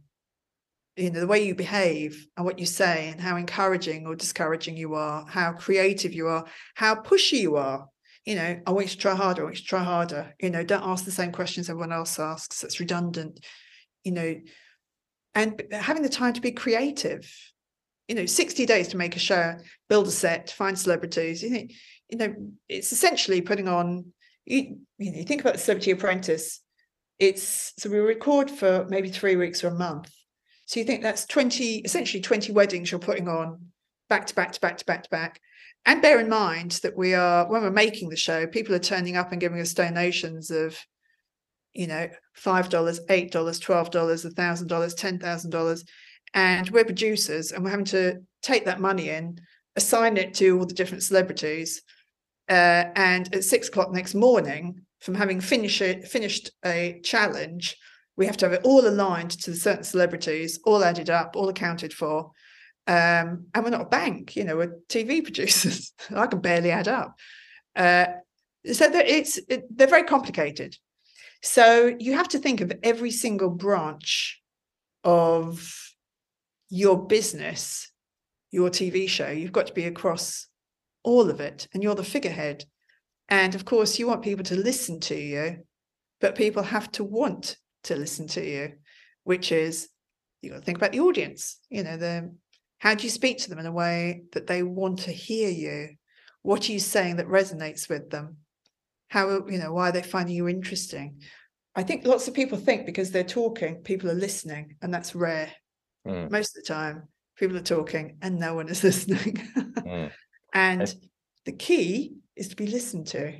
[0.99, 4.75] You know, the way you behave and what you say and how encouraging or discouraging
[4.75, 6.45] you are, how creative you are,
[6.75, 7.87] how pushy you are.
[8.25, 10.33] You know, I want you to try harder, I want you to try harder.
[10.39, 12.61] You know, don't ask the same questions everyone else asks.
[12.61, 13.39] That's redundant.
[14.03, 14.35] You know,
[15.35, 17.31] and having the time to be creative
[18.07, 19.55] you know 60 days to make a show
[19.87, 21.73] build a set find celebrities you think
[22.09, 22.33] you know
[22.67, 24.05] it's essentially putting on
[24.45, 26.59] you, you know you think about the celebrity apprentice
[27.19, 30.11] it's so we record for maybe three weeks or a month
[30.69, 33.59] so you think that's 20 essentially 20 weddings you're putting on
[34.07, 35.41] back to back to back to back to back.
[35.87, 39.17] And bear in mind that we are when we're making the show people are turning
[39.17, 40.77] up and giving us donations of
[41.73, 45.85] you know five dollars eight dollars twelve dollars a thousand dollars ten thousand dollars.
[46.35, 49.39] And we're producers and we're having to take that money in
[49.75, 51.81] assign it to all the different celebrities
[52.47, 57.75] uh, and at six o'clock next morning from having finished it, finished a challenge
[58.19, 61.91] we have to have it all aligned to certain celebrities all added up all accounted
[61.91, 62.31] for
[62.85, 66.87] um, and we're not a bank you know we're tv producers i can barely add
[66.87, 67.15] up
[67.75, 68.05] uh,
[68.71, 70.75] so it's it, they're very complicated
[71.41, 74.41] so you have to think of every single branch
[75.03, 75.73] of
[76.69, 77.91] your business,
[78.51, 79.29] your TV show.
[79.29, 80.47] You've got to be across
[81.03, 82.65] all of it, and you're the figurehead.
[83.29, 85.59] And of course, you want people to listen to you,
[86.19, 88.73] but people have to want to listen to you,
[89.23, 89.89] which is
[90.41, 91.59] you got to think about the audience.
[91.69, 92.33] You know, the
[92.79, 95.89] how do you speak to them in a way that they want to hear you?
[96.41, 98.37] What are you saying that resonates with them?
[99.09, 101.21] How you know why are they finding you interesting?
[101.75, 105.51] I think lots of people think because they're talking, people are listening, and that's rare.
[106.07, 106.31] Mm.
[106.31, 107.07] Most of the time,
[107.37, 109.35] people are talking and no one is listening.
[109.55, 110.11] mm.
[110.53, 110.93] And
[111.45, 113.33] the key is to be listened to.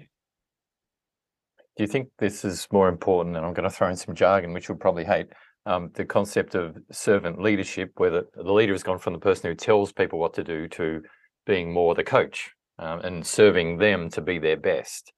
[1.79, 3.37] Do you think this is more important?
[3.37, 5.27] And I'm going to throw in some jargon, which you'll probably hate.
[5.65, 9.49] Um, the concept of servant leadership, where the, the, leader has gone from the person
[9.49, 11.01] who tells people what to do to
[11.45, 15.13] being more the coach um, and serving them to be their best.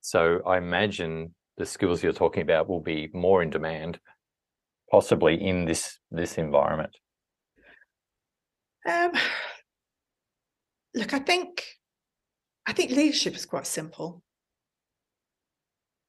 [0.00, 4.00] So I imagine the skills you're talking about will be more in demand,
[4.90, 6.96] possibly in this this environment.
[8.84, 9.12] Um,
[10.92, 11.62] look, I think
[12.66, 14.24] I think leadership is quite simple.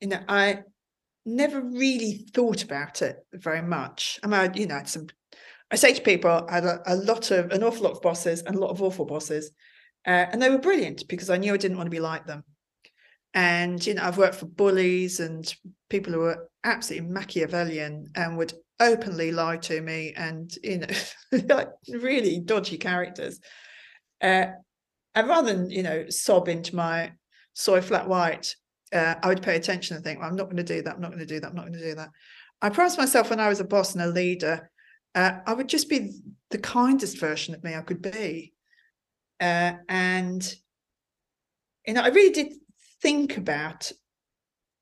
[0.05, 0.59] You know, I
[1.25, 4.19] never really thought about it very much.
[4.23, 5.07] I mean, you know, some.
[5.71, 8.43] I say to people, I had a, a, lot of an awful lot of bosses
[8.43, 9.49] and a lot of awful bosses,
[10.05, 12.43] uh, and they were brilliant because I knew I didn't want to be like them.
[13.33, 15.51] And you know, I've worked for bullies and
[15.89, 20.87] people who were absolutely Machiavellian and would openly lie to me, and you know,
[21.55, 23.39] like really dodgy characters.
[24.21, 24.45] Uh,
[25.15, 27.13] and rather than you know sob into my
[27.55, 28.55] soy flat white,
[28.93, 30.95] uh, I would pay attention and think, well, I'm not going to do that.
[30.95, 31.47] I'm not going to do that.
[31.47, 32.09] I'm not going to do that.
[32.61, 34.69] I promised myself when I was a boss and a leader,
[35.13, 36.11] uh, I would just be
[36.51, 38.53] the kindest version of me I could be.
[39.39, 40.55] Uh, and
[41.85, 42.53] you know, I really did
[43.01, 43.91] think about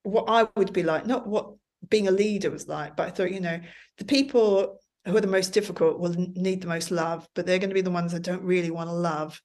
[0.03, 1.53] what I would be like, not what
[1.89, 3.59] being a leader was like, but I thought, you know,
[3.97, 7.69] the people who are the most difficult will need the most love, but they're going
[7.69, 9.41] to be the ones I don't really want to love.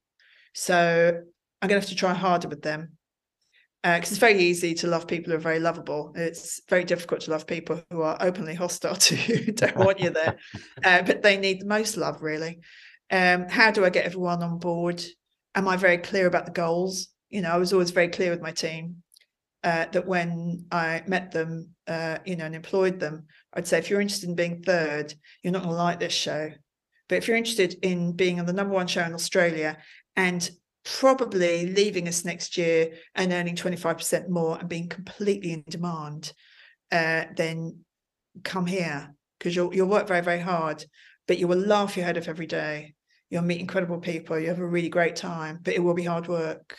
[0.54, 1.20] So
[1.60, 2.97] I'm going to have to try harder with them
[3.82, 6.12] because uh, it's very easy to love people who are very lovable.
[6.16, 10.10] It's very difficult to love people who are openly hostile to you, don't want you
[10.10, 10.36] there,
[10.84, 12.58] uh, but they need the most love, really.
[13.10, 15.02] Um, how do I get everyone on board?
[15.54, 17.08] Am I very clear about the goals?
[17.30, 19.02] You know, I was always very clear with my team
[19.62, 23.90] uh, that when I met them, uh, you know, and employed them, I'd say, if
[23.90, 26.50] you're interested in being third, you're not going to like this show.
[27.08, 29.78] But if you're interested in being on the number one show in Australia
[30.16, 30.48] and
[30.96, 36.32] probably leaving us next year and earning 25% more and being completely in demand,
[36.90, 37.78] uh, then
[38.42, 40.84] come here because you'll, you'll work very, very hard,
[41.26, 42.94] but you will laugh your head off every day.
[43.28, 44.38] You'll meet incredible people.
[44.38, 46.78] You have a really great time, but it will be hard work,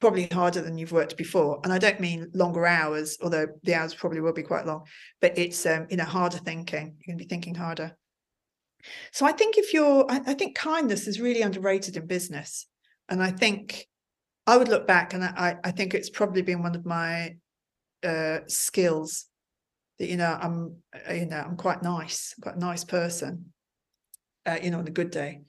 [0.00, 1.60] probably harder than you've worked before.
[1.62, 4.84] And I don't mean longer hours, although the hours probably will be quite long,
[5.20, 6.96] but it's, um, you know, harder thinking.
[6.98, 7.96] You're going to be thinking harder.
[9.12, 12.66] So I think if you're, I, I think kindness is really underrated in business.
[13.12, 13.86] And I think
[14.46, 17.36] I would look back and I, I think it's probably been one of my
[18.02, 19.26] uh, skills
[19.98, 23.52] that, you know, I'm, uh, you know, I'm quite nice, quite a nice person,
[24.46, 25.42] uh, you know, on a good day.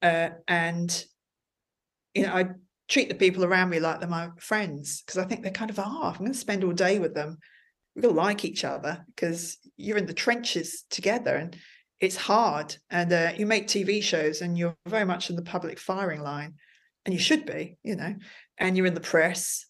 [0.00, 1.04] Uh, and,
[2.14, 2.50] you know, I
[2.88, 5.80] treat the people around me like they're my friends because I think they kind of
[5.80, 6.12] are.
[6.12, 7.38] I'm going to spend all day with them.
[7.96, 11.56] We all like each other because you're in the trenches together and
[11.98, 12.76] it's hard.
[12.90, 16.54] And uh, you make TV shows and you're very much in the public firing line
[17.04, 18.14] and you should be, you know,
[18.58, 19.66] and you're in the press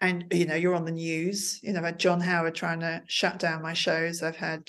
[0.00, 1.60] and, you know, you're on the news.
[1.62, 4.22] You know, I've had John Howard trying to shut down my shows.
[4.22, 4.68] I've had,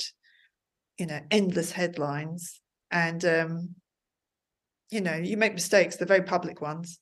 [0.97, 2.61] you know, endless headlines.
[2.91, 3.75] And, um,
[4.89, 6.99] you know, you make mistakes, they're very public ones.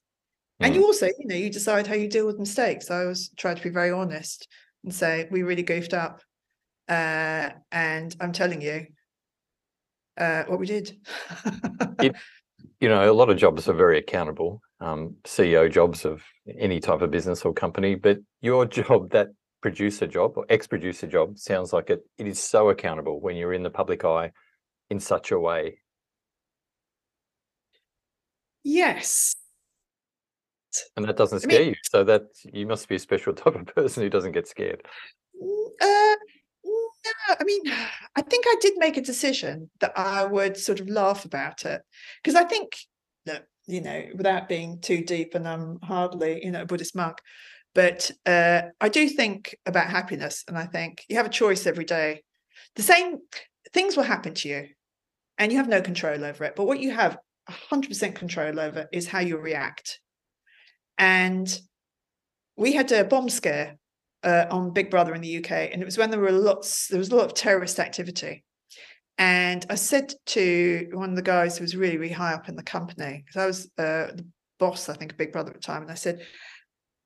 [0.61, 0.65] Mm.
[0.65, 2.89] And you also, you know, you decide how you deal with mistakes.
[2.89, 4.47] I always try to be very honest
[4.83, 6.21] and say, we really goofed up.
[6.89, 8.87] Uh, and I'm telling you
[10.17, 10.97] uh, what we did.
[11.99, 12.15] it,
[12.79, 16.23] you know, a lot of jobs are very accountable um, CEO jobs of
[16.59, 19.29] any type of business or company, but your job, that
[19.61, 22.05] producer job or ex-producer job, sounds like it.
[22.17, 24.31] It is so accountable when you're in the public eye
[24.89, 25.79] in such a way.
[28.63, 29.35] Yes.
[30.97, 31.75] And that doesn't scare I mean, you.
[31.89, 34.81] So that you must be a special type of person who doesn't get scared.
[35.81, 36.15] Uh,
[37.05, 37.61] no, I mean,
[38.15, 41.81] I think I did make a decision that I would sort of laugh about it
[42.23, 42.75] because I think
[43.25, 47.17] that you know, without being too deep, and I'm hardly, you know, a Buddhist monk.
[47.73, 51.85] But uh, I do think about happiness, and I think you have a choice every
[51.85, 52.23] day.
[52.75, 53.17] The same
[53.73, 54.67] things will happen to you,
[55.37, 56.55] and you have no control over it.
[56.55, 57.17] But what you have
[57.49, 59.99] 100% control over is how you react.
[60.97, 61.47] And
[62.55, 63.77] we had a bomb scare
[64.23, 66.99] uh, on Big Brother in the UK, and it was when there were lots, there
[66.99, 68.43] was a lot of terrorist activity.
[69.17, 72.55] And I said to one of the guys who was really, really high up in
[72.55, 74.25] the company, because I was uh, the
[74.59, 76.19] boss, I think, of Big Brother at the time, and I said,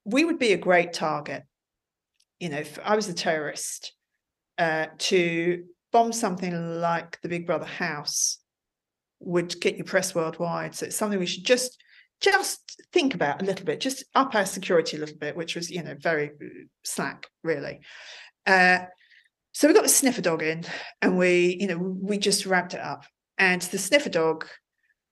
[0.05, 1.43] we would be a great target.
[2.39, 3.93] You know, if I was a terrorist,
[4.57, 8.39] uh, to bomb something like the Big Brother house
[9.19, 10.73] would get you press worldwide.
[10.75, 11.81] So it's something we should just
[12.21, 15.69] just think about a little bit, just up our security a little bit, which was,
[15.69, 16.31] you know, very
[16.83, 17.79] slack, really.
[18.45, 18.79] Uh,
[19.51, 20.63] so we got the sniffer dog in
[21.01, 23.05] and we, you know, we just wrapped it up.
[23.37, 24.45] And the sniffer dog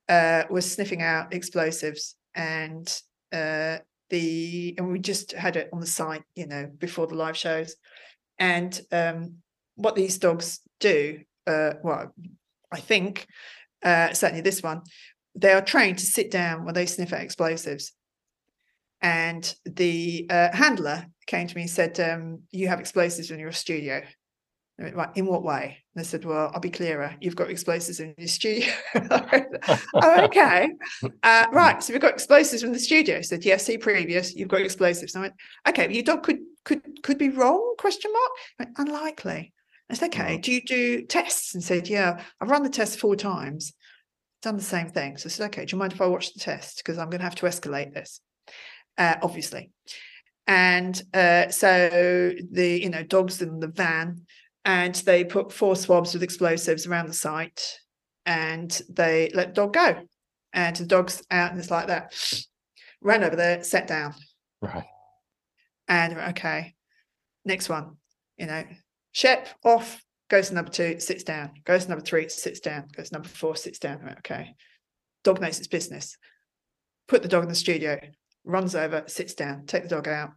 [0.08, 2.86] uh, was sniffing out explosives and
[3.32, 3.78] uh,
[4.10, 7.76] the and we just had it on the site, you know, before the live shows.
[8.38, 9.36] And um,
[9.74, 12.14] what these dogs do, uh, well,
[12.72, 13.26] I think
[13.82, 14.82] uh, certainly this one,
[15.34, 17.92] they are trained to sit down when they sniff at explosives.
[19.00, 23.52] And the uh, handler came to me and said, um, "You have explosives in your
[23.52, 24.02] studio."
[24.78, 25.78] Went, right, in what way?
[25.94, 27.14] And I said, Well, I'll be clearer.
[27.20, 28.72] You've got explosives in your studio.
[29.10, 30.70] oh, okay.
[31.22, 31.82] Uh, right.
[31.82, 33.18] So we've got explosives in the studio.
[33.18, 35.14] I said, Yes, see previous, you've got explosives.
[35.14, 35.34] And I went,
[35.68, 37.74] Okay, your dog could could could be wrong?
[37.78, 38.30] Question mark.
[38.58, 39.52] Went, Unlikely.
[39.90, 40.40] I said, Okay, mm-hmm.
[40.42, 41.54] do you do tests?
[41.54, 43.72] And said, Yeah, I've run the test four times,
[44.42, 45.16] done the same thing.
[45.16, 46.78] So I said, Okay, do you mind if I watch the test?
[46.78, 48.20] Because I'm going to have to escalate this,
[48.96, 49.72] uh, obviously.
[50.46, 54.24] And uh, so the you know dogs in the van
[54.68, 57.80] and they put four swabs with explosives around the site
[58.26, 60.02] and they let the dog go.
[60.52, 62.12] And the dog's out and it's like that.
[63.00, 64.14] Ran over there, sat down.
[64.60, 64.84] Right.
[65.88, 66.74] And okay,
[67.46, 67.96] next one,
[68.36, 68.62] you know,
[69.12, 73.08] Shep off, goes to number two, sits down, goes to number three, sits down, goes
[73.08, 74.00] to number four, sits down.
[74.02, 74.54] Right, okay.
[75.24, 76.18] Dog knows its business.
[77.08, 77.98] Put the dog in the studio,
[78.44, 80.32] runs over, sits down, take the dog out,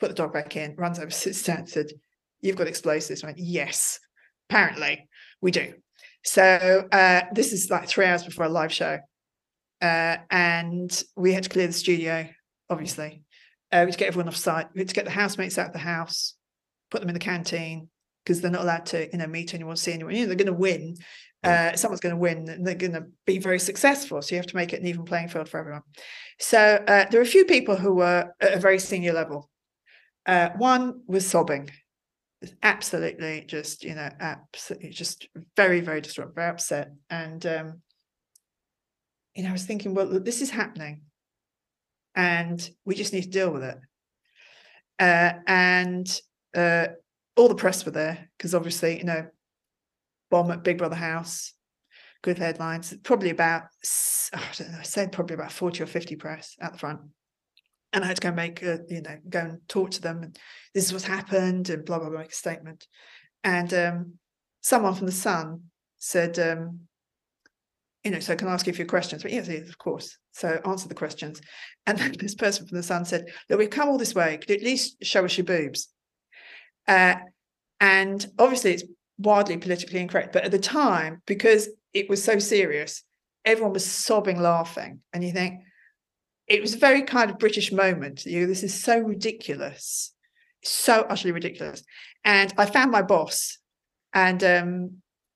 [0.00, 1.90] put the dog back in, runs over, sits down, said,
[2.40, 3.24] you've got explosives.
[3.24, 3.34] right?
[3.36, 3.98] yes,
[4.48, 5.08] apparently
[5.40, 5.74] we do.
[6.24, 8.98] So uh, this is like three hours before a live show.
[9.80, 12.28] Uh, and we had to clear the studio,
[12.68, 13.22] obviously.
[13.70, 14.66] Uh, we had to get everyone off site.
[14.74, 16.34] We had to get the housemates out of the house,
[16.90, 17.88] put them in the canteen
[18.24, 20.14] because they're not allowed to, you know, meet anyone, see anyone.
[20.14, 20.96] You know, they're going to win.
[21.44, 24.20] Uh, someone's going to win and they're going to be very successful.
[24.20, 25.82] So you have to make it an even playing field for everyone.
[26.40, 29.48] So uh, there are a few people who were at a very senior level.
[30.26, 31.70] Uh, one was sobbing
[32.62, 36.92] absolutely just you know absolutely just very very distraught very upset.
[37.10, 37.82] And um
[39.34, 41.02] you know i was thinking well look, this is happening.
[42.14, 43.78] And we just need to deal with it.
[44.98, 46.20] Uh and
[46.56, 46.88] uh
[47.36, 49.26] all the press were there because obviously you know
[50.30, 51.54] bomb at big brother house
[52.22, 53.64] good headlines probably about
[54.32, 57.00] i don't know i said probably about 40 or 50 press at the front
[57.92, 60.22] and I had to go and make a, you know, go and talk to them.
[60.22, 60.38] And
[60.74, 62.86] this is what's happened, and blah blah blah, make a statement.
[63.44, 64.12] And um,
[64.60, 65.62] someone from the Sun
[65.98, 66.80] said, um,
[68.04, 69.22] you know, so can I ask you a few questions?
[69.22, 70.16] But yes, yes, of course.
[70.32, 71.40] So answer the questions.
[71.86, 74.38] And then this person from the Sun said, look, we've come all this way.
[74.38, 75.88] Could you at least show us your boobs?
[76.86, 77.16] Uh,
[77.80, 78.84] and obviously, it's
[79.18, 80.32] wildly politically incorrect.
[80.32, 83.02] But at the time, because it was so serious,
[83.44, 85.00] everyone was sobbing, laughing.
[85.12, 85.60] And you think,
[86.48, 88.24] it was a very kind of British moment.
[88.24, 90.14] You know, this is so ridiculous,
[90.64, 91.84] so utterly ridiculous.
[92.24, 93.58] And I found my boss,
[94.14, 94.90] and um,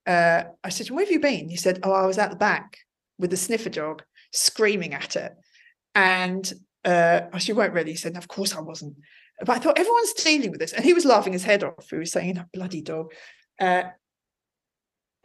[0.06, 2.78] uh, I said, "Where have you been?" He said, "Oh, I was at the back
[3.18, 4.02] with the sniffer dog,
[4.32, 5.32] screaming at it."
[5.94, 6.50] And
[6.84, 7.92] uh, she won't really.
[7.92, 8.96] He said, "Of course I wasn't."
[9.40, 11.90] But I thought everyone's dealing with this, and he was laughing his head off.
[11.90, 13.12] He was saying, "You bloody dog."
[13.60, 13.84] Uh,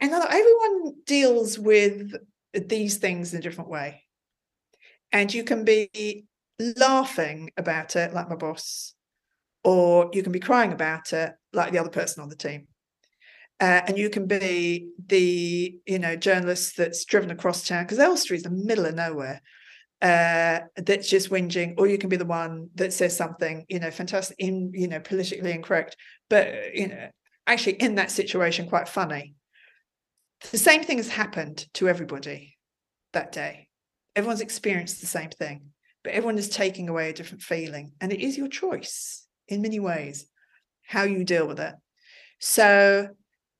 [0.00, 2.12] and everyone deals with
[2.54, 4.07] these things in a different way
[5.12, 6.24] and you can be
[6.76, 8.94] laughing about it like my boss
[9.64, 12.66] or you can be crying about it like the other person on the team
[13.60, 18.36] uh, and you can be the you know journalist that's driven across town because Elstree
[18.36, 19.40] is the middle of nowhere
[20.00, 23.90] uh, that's just whinging, or you can be the one that says something you know
[23.90, 25.96] fantastic, in you know politically incorrect,
[26.30, 27.08] but you know
[27.46, 29.34] actually in that situation quite funny.
[30.52, 32.56] The same thing has happened to everybody
[33.12, 33.67] that day
[34.18, 35.70] everyone's experienced the same thing,
[36.02, 37.92] but everyone is taking away a different feeling.
[38.00, 40.26] And it is your choice in many ways
[40.84, 41.74] how you deal with it.
[42.40, 43.08] So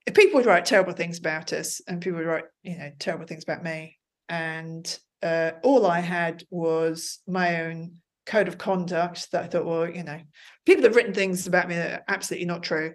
[0.05, 3.27] if people would write terrible things about us and people would write, you know, terrible
[3.27, 3.99] things about me,
[4.29, 7.93] and uh, all I had was my own
[8.27, 10.21] code of conduct that I thought, well, you know,
[10.67, 12.95] people have written things about me that are absolutely not true.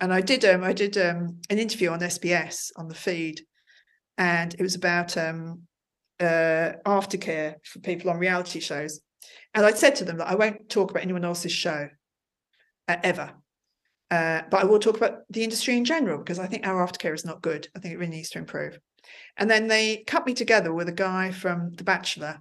[0.00, 3.40] And I did um, I did um, an interview on SBS on the feed,
[4.16, 5.67] and it was about um,
[6.20, 9.00] uh, aftercare for people on reality shows.
[9.54, 11.88] And I said to them that I won't talk about anyone else's show
[12.88, 13.32] uh, ever.
[14.10, 17.14] Uh, but I will talk about the industry in general because I think our aftercare
[17.14, 17.68] is not good.
[17.76, 18.78] I think it really needs to improve.
[19.36, 22.40] And then they cut me together with a guy from The Bachelor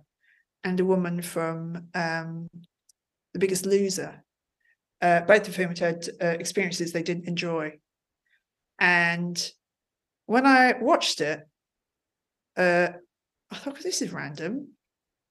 [0.64, 2.50] and a woman from um,
[3.34, 4.24] The Biggest Loser,
[5.02, 7.74] uh, both of whom had had uh, experiences they didn't enjoy.
[8.80, 9.52] And
[10.26, 11.42] when I watched it,
[12.56, 12.90] uh,
[13.52, 14.70] I thought, this is random.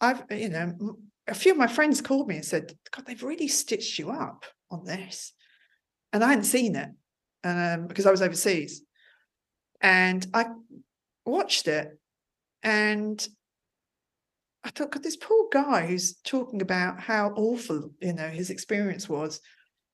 [0.01, 3.49] I've, you know, a few of my friends called me and said, God, they've really
[3.49, 5.33] stitched you up on this.
[6.13, 6.89] And I hadn't seen it
[7.45, 8.83] um, because I was overseas.
[9.81, 10.47] And I
[11.25, 11.99] watched it
[12.63, 13.27] and
[14.65, 19.09] I thought, God, this poor guy who's talking about how awful, you know, his experience
[19.09, 19.41] was,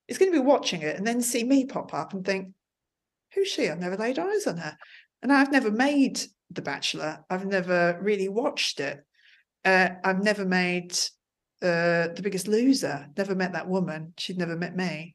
[0.09, 2.49] is going to be watching it and then see me pop up and think,
[3.35, 3.69] who's she?
[3.69, 4.77] I've never laid eyes on her.
[5.23, 6.21] And I've never made
[6.55, 7.25] The Bachelor.
[7.31, 9.05] I've never really watched it.
[9.65, 10.93] Uh, I've never made
[11.63, 14.15] uh, The Biggest Loser, never met that woman.
[14.19, 15.15] She'd never met me.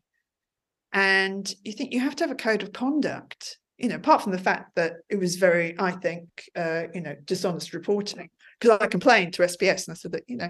[0.94, 4.32] And you think you have to have a code of conduct, you know, apart from
[4.32, 8.30] the fact that it was very, I think, uh, you know, dishonest reporting.
[8.60, 10.50] Because I complained to SBS and I said that, you know,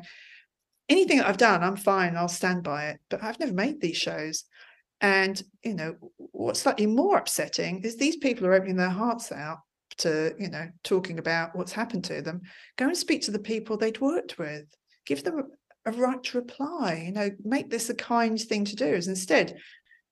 [0.88, 3.00] anything that I've done, I'm fine, I'll stand by it.
[3.10, 4.46] But I've never made these shows.
[5.02, 9.60] And, you know, what's slightly more upsetting is these people are opening their hearts out
[10.00, 12.42] to, you know, talking about what's happened to them.
[12.78, 14.66] Go and speak to the people they'd worked with.
[15.06, 15.44] Give them
[15.86, 18.86] a, right to reply, you know, make this a kind thing to do.
[18.86, 19.58] Is instead,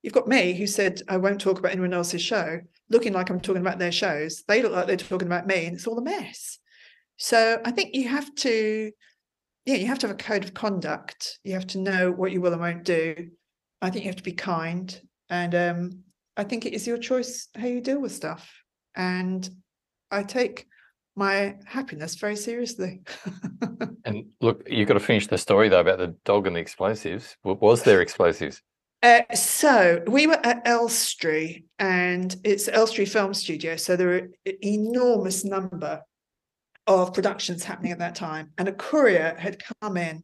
[0.02, 2.60] you've got me who said I won't talk about anyone else's show,
[2.90, 4.44] looking like I'm talking about their shows.
[4.48, 6.60] They look like they're talking about me, and it's all a mess.
[7.18, 8.92] So I think you have to,
[9.66, 11.40] yeah, you have to have a code of conduct.
[11.44, 13.30] You have to know what you will and won't do.
[13.82, 14.98] I think you have to be kind,
[15.30, 16.04] and um,
[16.38, 18.50] I think it is your choice how you deal with stuff.
[18.96, 19.50] And
[20.12, 20.68] I take
[21.16, 23.01] my happiness very seriously.
[24.06, 27.38] and look, you've got to finish the story though about the dog and the explosives.
[27.43, 28.62] Was there explosives?
[29.06, 33.76] Uh, so we were at Elstree, and it's Elstree Film Studio.
[33.76, 36.01] So there are an enormous number
[36.88, 40.24] of productions happening at that time, and a courier had come in,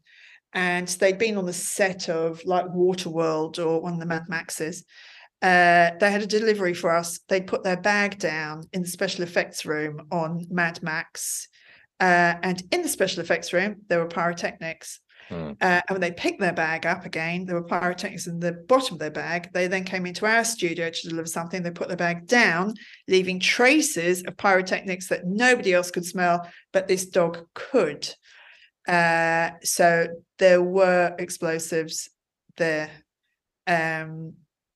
[0.54, 4.84] and they'd been on the set of like Waterworld or one of the Mad Maxes,
[5.42, 7.20] uh, they had a delivery for us.
[7.28, 11.48] They put their bag down in the special effects room on Mad Max.
[12.00, 15.00] Uh, and in the special effects room, there were pyrotechnics.
[15.30, 15.52] Mm.
[15.62, 18.96] Uh, and when they picked their bag up again, there were pyrotechnics in the bottom
[18.96, 19.50] of their bag.
[19.54, 21.64] They then came into our studio to deliver something.
[21.64, 22.76] They put their bag down,
[23.08, 28.14] leaving traces of pyrotechnics that nobody else could smell, but this dog could.
[28.88, 32.10] Uh, so there were explosives
[32.58, 32.92] there.
[33.68, 34.34] Um,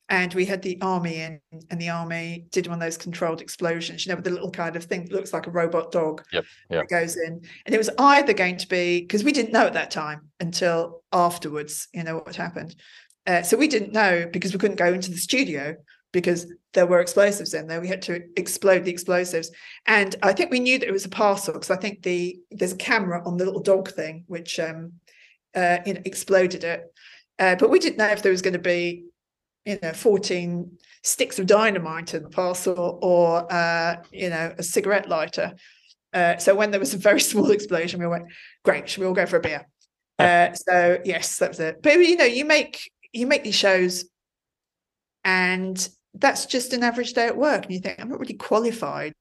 [0.09, 1.39] and we had the army in
[1.71, 4.75] and the army did one of those controlled explosions you know with the little kind
[4.75, 6.81] of thing that looks like a robot dog yep, yep.
[6.81, 7.41] that goes in.
[7.65, 11.03] And it was either going to be because we didn't know at that time until
[11.11, 12.75] afterwards you know what happened.
[13.27, 15.75] Uh, so we didn't know because we couldn't go into the studio
[16.11, 17.81] because there were explosives in there.
[17.81, 19.49] We had to explode the explosives.
[19.87, 22.73] And i think we knew that it was a parcel because i think the there's
[22.73, 24.93] a camera on the little dog thing which um
[25.55, 26.83] uh, you know exploded it.
[27.39, 29.05] Uh, but we didn't know if there was going to be
[29.65, 35.09] you know 14 sticks of dynamite in the parcel or uh, you know a cigarette
[35.09, 35.53] lighter.
[36.13, 38.25] Uh, so when there was a very small explosion we went
[38.63, 39.67] great should we all go for a beer?
[40.17, 41.81] Uh, so yes that was it.
[41.83, 44.05] But you know you make you make these shows
[45.25, 49.11] and that's just an average day at work and you think i'm not really qualified.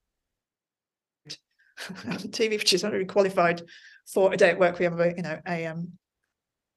[1.77, 3.63] Tv producers not really qualified
[4.07, 4.79] for a day at work.
[4.79, 5.93] We have a you know a um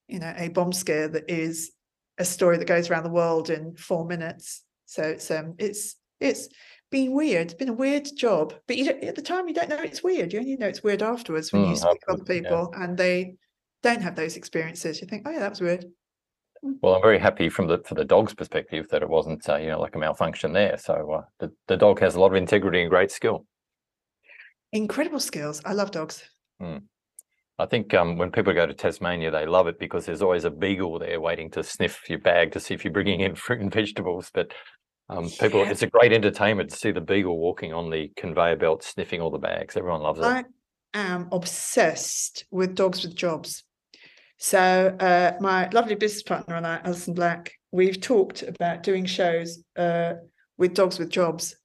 [0.07, 1.71] you know a bomb scare that is
[2.17, 4.63] a story that goes around the world in four minutes.
[4.85, 6.49] So it's um it's it's
[6.89, 7.47] been weird.
[7.47, 10.33] It's been a weird job, but you at the time you don't know it's weird.
[10.33, 12.83] You only know it's weird afterwards when mm, you speak to other people yeah.
[12.83, 13.35] and they
[13.83, 15.01] don't have those experiences.
[15.01, 15.85] You think, oh yeah, that was weird.
[16.63, 16.77] Mm.
[16.81, 19.67] Well, I'm very happy from the for the dog's perspective that it wasn't uh, you
[19.67, 20.77] know like a malfunction there.
[20.77, 23.45] So uh, the the dog has a lot of integrity and great skill.
[24.73, 25.61] Incredible skills.
[25.65, 26.23] I love dogs.
[26.61, 26.83] Mm.
[27.59, 30.51] I think um, when people go to Tasmania, they love it because there's always a
[30.51, 33.73] beagle there waiting to sniff your bag to see if you're bringing in fruit and
[33.73, 34.29] vegetables.
[34.33, 34.51] But
[35.09, 35.71] um, people, yeah.
[35.71, 39.31] it's a great entertainment to see the beagle walking on the conveyor belt, sniffing all
[39.31, 39.75] the bags.
[39.75, 40.25] Everyone loves it.
[40.25, 40.43] I
[40.93, 43.63] am obsessed with dogs with jobs.
[44.37, 49.63] So uh, my lovely business partner and I, Alison Black, we've talked about doing shows
[49.75, 50.13] uh,
[50.59, 51.55] with dogs with jobs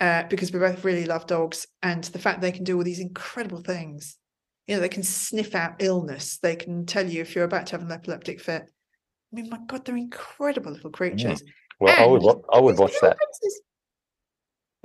[0.00, 3.00] uh, because we both really love dogs and the fact they can do all these
[3.00, 4.18] incredible things
[4.66, 6.38] you know, they can sniff out illness.
[6.38, 8.62] They can tell you if you're about to have an epileptic fit.
[8.62, 11.42] I mean, my God, they're incredible little creatures.
[11.42, 11.48] Mm.
[11.80, 13.16] Well, and I would, I would watch that.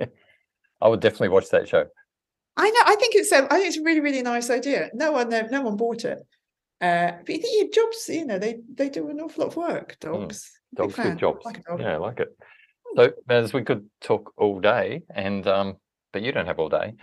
[0.80, 1.84] I would definitely watch that show.
[2.56, 2.80] I know.
[2.84, 3.32] I think it's.
[3.32, 4.90] A, I think it's a really, really nice idea.
[4.92, 6.18] No one, no one bought it.
[6.80, 9.56] Uh, but you think your jobs, you know, they they do an awful lot of
[9.56, 9.96] work.
[10.00, 10.78] Dogs, mm.
[10.78, 11.44] dogs, good jobs.
[11.44, 12.36] Like yeah, I like it.
[12.96, 15.76] So, as we could talk all day, and um,
[16.12, 16.94] but you don't have all day.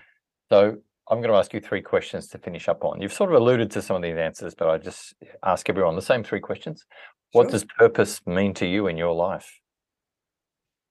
[0.49, 0.78] So
[1.10, 3.01] I'm going to ask you three questions to finish up on.
[3.01, 6.01] You've sort of alluded to some of these answers, but I just ask everyone the
[6.01, 6.86] same three questions.
[7.32, 9.49] What does purpose mean to you in your life?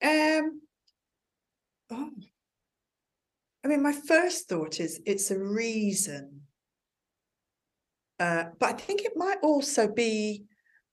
[0.03, 0.61] Um,
[1.91, 2.11] oh,
[3.65, 6.43] I mean, my first thought is it's a reason.
[8.19, 10.45] Uh, but I think it might also be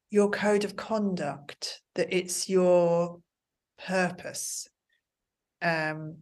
[0.09, 3.19] your code of conduct, that it's your
[3.85, 4.67] purpose.
[5.61, 6.17] Um,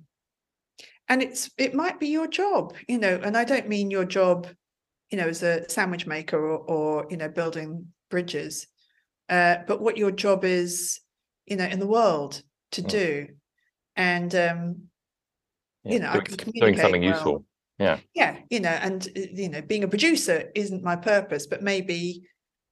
[1.12, 4.48] and it's it might be your job, you know, and I don't mean your job,
[5.10, 8.66] you know, as a sandwich maker or, or you know, building bridges,
[9.28, 11.02] uh, but what your job is,
[11.46, 12.42] you know, in the world
[12.72, 12.90] to Mm.
[12.90, 13.28] do.
[13.98, 14.76] And um,
[15.84, 17.12] Yeah, you know, I doing, doing something well.
[17.14, 17.46] useful.
[17.78, 17.98] Yeah.
[18.14, 22.22] yeah you know and uh, you know being a producer isn't my purpose but maybe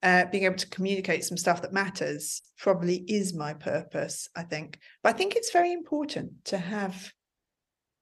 [0.04, 4.78] uh, being able to communicate some stuff that matters probably is my purpose i think
[5.02, 7.12] but i think it's very important to have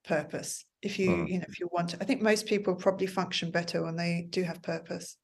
[0.08, 1.28] purpose if you Mm.
[1.28, 4.26] you know if you want to i think most people probably function better when they
[4.30, 5.16] do have purpose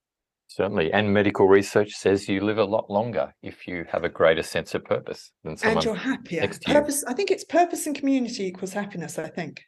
[0.47, 0.93] Certainly.
[0.93, 4.75] And medical research says you live a lot longer if you have a greater sense
[4.75, 6.75] of purpose than someone and you're happier next to you.
[6.77, 9.63] purpose i think it's purpose and community equals happiness i think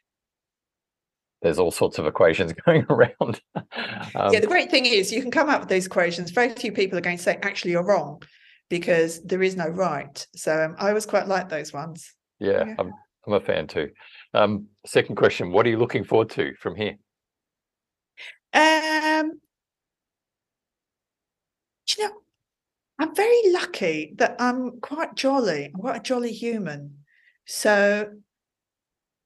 [1.42, 3.40] There's all sorts of equations going around.
[3.56, 6.72] Um, yeah the great thing is you can come up with those equations very few
[6.72, 8.22] people are going to say actually you're wrong
[8.68, 12.74] because there is no right so um, i always quite like those ones yeah, yeah.
[12.78, 12.92] I'm,
[13.26, 13.90] I'm a fan too.
[14.34, 16.96] Um, second question What are you looking forward to from here?
[18.52, 19.40] Um,
[21.96, 22.12] you know,
[22.98, 25.66] I'm very lucky that I'm quite jolly.
[25.66, 26.98] I'm quite a jolly human.
[27.46, 28.10] So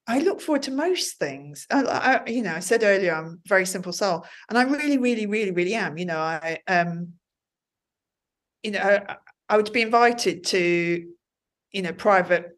[0.07, 1.65] I look forward to most things.
[1.71, 4.97] I, I, you know, I said earlier I'm a very simple soul, and I really,
[4.97, 5.97] really, really, really am.
[5.97, 7.13] You know, I um,
[8.63, 9.15] you know, I,
[9.49, 11.05] I would be invited to,
[11.71, 12.57] you know, private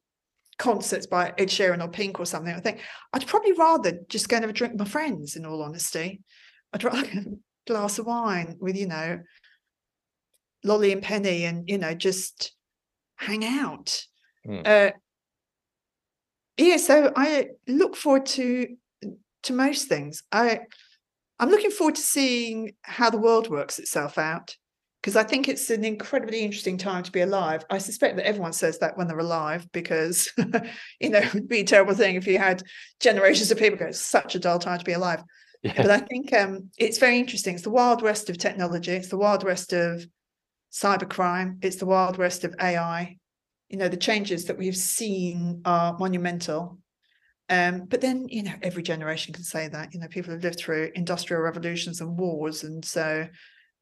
[0.58, 2.54] concerts by Ed Sheeran or Pink or something.
[2.54, 2.82] I think
[3.14, 5.36] I'd probably rather just go and have a drink with my friends.
[5.36, 6.22] In all honesty,
[6.74, 7.38] I'd rather have a
[7.68, 9.20] glass of wine with you know,
[10.64, 12.54] Lolly and Penny, and you know, just
[13.18, 14.02] hang out.
[14.48, 14.68] Mm.
[14.68, 14.92] Uh,
[16.58, 18.68] yeah, so I look forward to
[19.44, 20.24] to most things.
[20.32, 20.62] I
[21.40, 24.56] I'm looking forward to seeing how the world works itself out
[25.06, 27.64] because I think it's an incredibly interesting time to be alive.
[27.70, 30.28] I suspect that everyone says that when they're alive because
[31.00, 32.64] you know it'd be a terrible thing if you had
[33.00, 35.24] generations of people go, such a dull time to be alive.
[35.62, 35.74] Yeah.
[35.78, 37.54] But I think um, it's very interesting.
[37.54, 38.94] It's the wild west of technology.
[38.94, 40.04] It's the wild west of
[40.74, 41.64] cybercrime.
[41.64, 43.16] It's the wild west of AI.
[43.70, 46.80] You know, the changes that we've seen are monumental.
[47.48, 49.94] Um, but then, you know, every generation can say that.
[49.94, 53.28] You know, people have lived through industrial revolutions and wars, and so,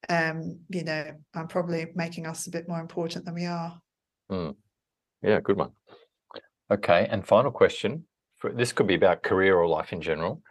[0.10, 3.80] um, you know, I'm probably making us a bit more important than we are.
[5.22, 5.72] Yeah, good one.
[6.72, 8.06] Okay, and final question.
[8.38, 10.42] For, this could be about career or life in general.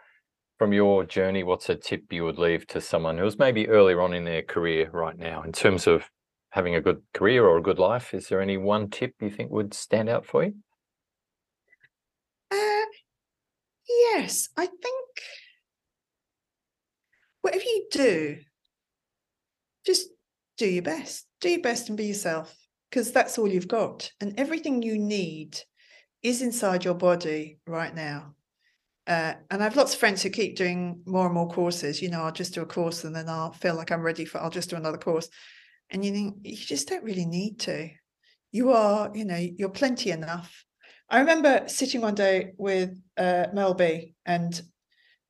[0.57, 4.13] From your journey, what's a tip you would leave to someone who's maybe earlier on
[4.13, 6.09] in their career right now in terms of
[6.51, 8.13] having a good career or a good life?
[8.13, 10.55] Is there any one tip you think would stand out for you?
[12.51, 12.85] Uh,
[13.87, 15.09] yes, I think
[17.41, 18.37] whatever you do,
[19.85, 20.07] just
[20.57, 21.25] do your best.
[21.41, 22.55] Do your best and be yourself
[22.89, 24.11] because that's all you've got.
[24.21, 25.59] And everything you need
[26.21, 28.35] is inside your body right now.
[29.05, 32.01] Uh, and I have lots of friends who keep doing more and more courses.
[32.01, 34.39] You know, I'll just do a course and then I'll feel like I'm ready for,
[34.39, 35.27] I'll just do another course.
[35.89, 37.89] And you think, you just don't really need to.
[38.51, 40.63] You are, you know, you're plenty enough.
[41.09, 44.59] I remember sitting one day with uh, Mel B, and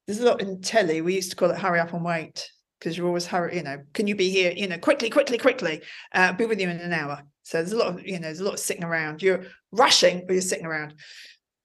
[0.05, 1.01] there's a lot in telly.
[1.01, 2.47] We used to call it hurry up and wait
[2.83, 5.81] because you're always hurry, you know, can you be here, you know, quickly, quickly, quickly,
[6.11, 7.23] uh, be with you in an hour.
[7.43, 9.21] So there's a lot of, you know, there's a lot of sitting around.
[9.21, 10.95] You're rushing, but you're sitting around.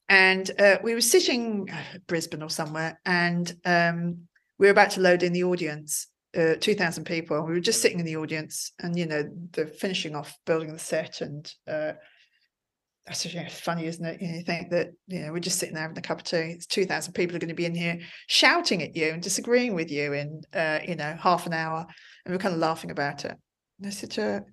[0.08, 5.00] And uh, we were sitting uh, Brisbane or somewhere, and um, we were about to
[5.00, 6.06] load in the audience,
[6.36, 7.44] uh, 2,000 people.
[7.44, 10.78] We were just sitting in the audience, and you know, they're finishing off building the
[10.78, 11.92] set, and uh,
[13.08, 14.22] that's you know, funny, isn't it?
[14.22, 16.52] You, you think that you know we're just sitting there having a cup of tea.
[16.52, 19.90] It's 2,000 people are going to be in here shouting at you and disagreeing with
[19.90, 21.86] you in uh, you know half an hour,
[22.24, 23.36] and we're kind of laughing about it.
[23.78, 24.44] And I said to her,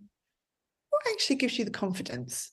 [0.89, 2.51] "What actually gives you the confidence?"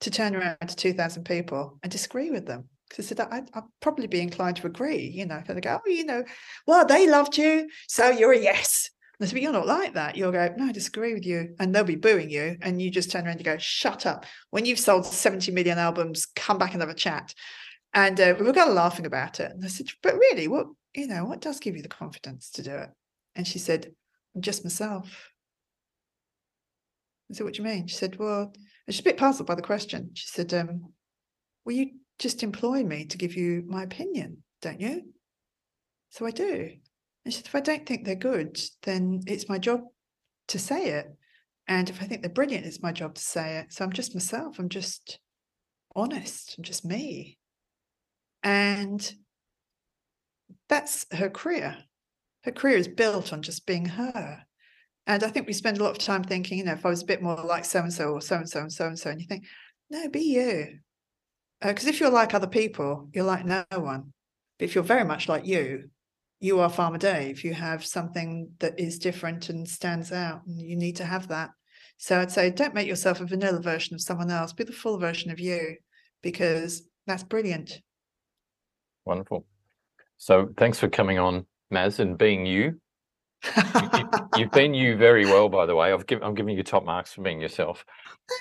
[0.00, 2.68] to turn around to 2,000 people and disagree with them.
[2.88, 5.78] Because I said, I'd, I'd, probably be inclined to agree, you know, kind of go,
[5.84, 6.24] oh, you know,
[6.66, 8.90] well, they loved you, so you're a yes.
[9.20, 10.16] I said, but you're not like that.
[10.16, 11.54] You'll go, no, I disagree with you.
[11.58, 12.56] And they'll be booing you.
[12.62, 14.24] And you just turn around and go, shut up.
[14.50, 17.34] When you've sold 70 million albums, come back and have a chat.
[17.92, 19.52] And uh, we were kind of laughing about it.
[19.52, 22.62] And I said, but really, what, you know, what does give you the confidence to
[22.62, 22.88] do it?
[23.36, 23.92] And she said,
[24.34, 25.30] I'm just myself.
[27.30, 27.88] I said, what do you mean?
[27.88, 28.54] She said, well,
[28.88, 30.10] she's a bit puzzled by the question.
[30.14, 30.92] She said, um,
[31.64, 35.02] well, you just employ me to give you my opinion, don't you?
[36.10, 36.72] So I do.
[37.26, 39.82] She said, if I don't think they're good, then it's my job
[40.48, 41.06] to say it.
[41.68, 43.72] And if I think they're brilliant, it's my job to say it.
[43.72, 44.58] So I'm just myself.
[44.58, 45.20] I'm just
[45.94, 46.54] honest.
[46.56, 47.38] I'm just me.
[48.42, 49.14] And
[50.68, 51.76] that's her career.
[52.44, 54.42] Her career is built on just being her.
[55.06, 57.02] And I think we spend a lot of time thinking, you know, if I was
[57.02, 59.10] a bit more like so and so or so and so and so and so,
[59.10, 59.44] and you think,
[59.90, 60.78] no, be you.
[61.60, 64.12] Because uh, if you're like other people, you're like no one.
[64.58, 65.90] But if you're very much like you,
[66.40, 67.44] you are Farmer Dave.
[67.44, 71.50] You have something that is different and stands out, and you need to have that.
[71.98, 74.54] So I'd say don't make yourself a vanilla version of someone else.
[74.54, 75.76] Be the full version of you,
[76.22, 77.80] because that's brilliant.
[79.04, 79.44] Wonderful.
[80.16, 82.80] So thanks for coming on, Maz, and being you.
[83.44, 85.92] you, have been you very well, by the way.
[85.92, 87.84] I've given, I'm giving you top marks for being yourself.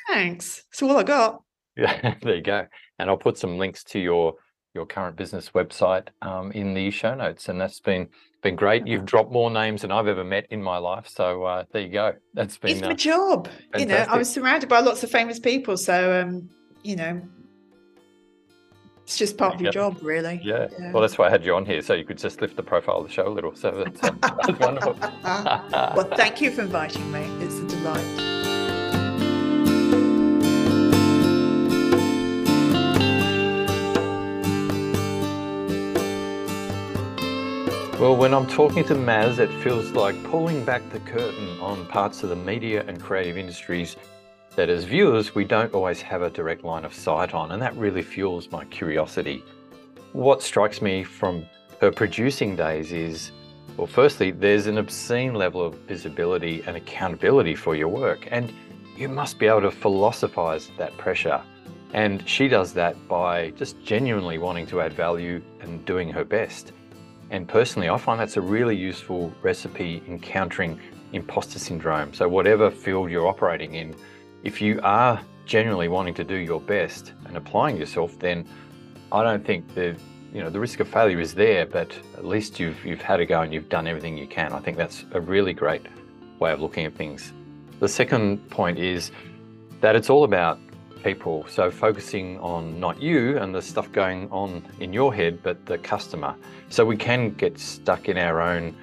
[0.08, 0.64] Thanks.
[0.72, 1.42] So all I got.
[1.78, 2.66] Yeah, there you go.
[2.98, 4.34] And I'll put some links to your
[4.74, 8.08] your current business website um, in the show notes, and that's been
[8.42, 8.88] been great.
[8.88, 11.90] You've dropped more names than I've ever met in my life, so uh, there you
[11.90, 12.14] go.
[12.34, 13.48] That's been it's my uh, job.
[13.48, 13.80] Fantastic.
[13.80, 16.50] You know, I was surrounded by lots of famous people, so um,
[16.84, 17.22] you know,
[19.10, 20.40] it's just part of your job, really.
[20.44, 20.68] Yeah.
[20.80, 20.92] yeah.
[20.92, 22.98] Well, that's why I had you on here, so you could just lift the profile
[22.98, 23.56] of the show a little.
[23.56, 24.96] So that's, uh, that's wonderful.
[25.24, 27.22] well, thank you for inviting me.
[27.40, 28.39] It's a delight.
[38.00, 42.24] Well, when I'm talking to Maz, it feels like pulling back the curtain on parts
[42.24, 43.98] of the media and creative industries
[44.56, 47.76] that as viewers, we don't always have a direct line of sight on, and that
[47.76, 49.44] really fuels my curiosity.
[50.14, 51.46] What strikes me from
[51.82, 53.32] her producing days is,
[53.76, 58.54] well, firstly, there's an obscene level of visibility and accountability for your work, and
[58.96, 61.42] you must be able to philosophize that pressure.
[61.92, 66.72] And she does that by just genuinely wanting to add value and doing her best.
[67.32, 70.80] And personally, I find that's a really useful recipe in countering
[71.14, 72.14] imposter syndrome.
[72.14, 73.96] So, whatever field you're operating in,
[74.44, 78.48] if you are genuinely wanting to do your best and applying yourself, then
[79.12, 79.96] I don't think the
[80.34, 83.26] you know the risk of failure is there, but at least you've you've had a
[83.26, 84.54] go and you've done everything you can.
[84.54, 85.86] I think that's a really great
[86.40, 87.34] way of looking at things.
[87.80, 89.12] The second point is
[89.82, 90.60] that it's all about
[91.04, 91.46] people.
[91.48, 95.78] So focusing on not you and the stuff going on in your head, but the
[95.78, 96.36] customer.
[96.70, 98.76] So we can get stuck in our own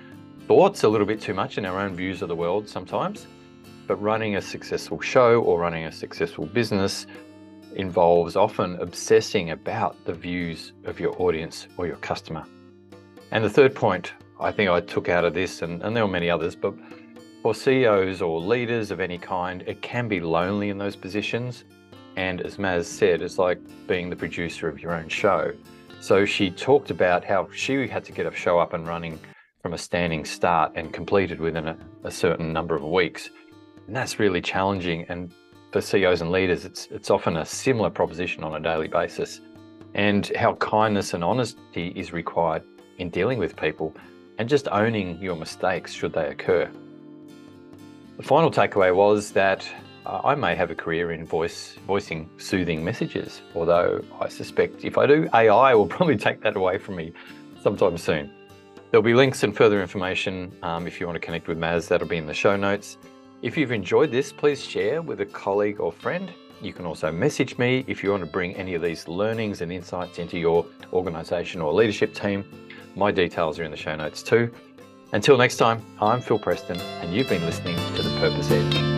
[0.46, 3.26] thoughts a little bit too much in our own views of the world sometimes.
[3.86, 7.06] But running a successful show or running a successful business
[7.74, 12.44] involves often obsessing about the views of your audience or your customer.
[13.30, 16.08] And the third point I think I took out of this, and, and there are
[16.08, 16.74] many others, but
[17.42, 21.64] for CEOs or leaders of any kind, it can be lonely in those positions.
[22.16, 25.52] And as Maz said, it's like being the producer of your own show.
[26.00, 29.18] So she talked about how she had to get a show up and running
[29.62, 33.30] from a standing start and completed within a, a certain number of weeks.
[33.86, 35.04] And that's really challenging.
[35.08, 35.32] And
[35.72, 39.40] for CEOs and leaders, it's, it's often a similar proposition on a daily basis.
[39.94, 42.62] And how kindness and honesty is required
[42.98, 43.94] in dealing with people
[44.38, 46.70] and just owning your mistakes should they occur.
[48.16, 49.68] The final takeaway was that
[50.06, 55.06] I may have a career in voice voicing soothing messages, although I suspect if I
[55.06, 57.12] do, AI will probably take that away from me
[57.60, 58.30] sometime soon.
[58.90, 62.06] There'll be links and further information um, if you want to connect with Maz, that'll
[62.06, 62.98] be in the show notes.
[63.42, 66.32] If you've enjoyed this, please share with a colleague or friend.
[66.62, 69.72] You can also message me if you want to bring any of these learnings and
[69.72, 72.44] insights into your organisation or leadership team.
[72.94, 74.50] My details are in the show notes too.
[75.12, 78.95] Until next time, I'm Phil Preston, and you've been listening to The Purpose Edge.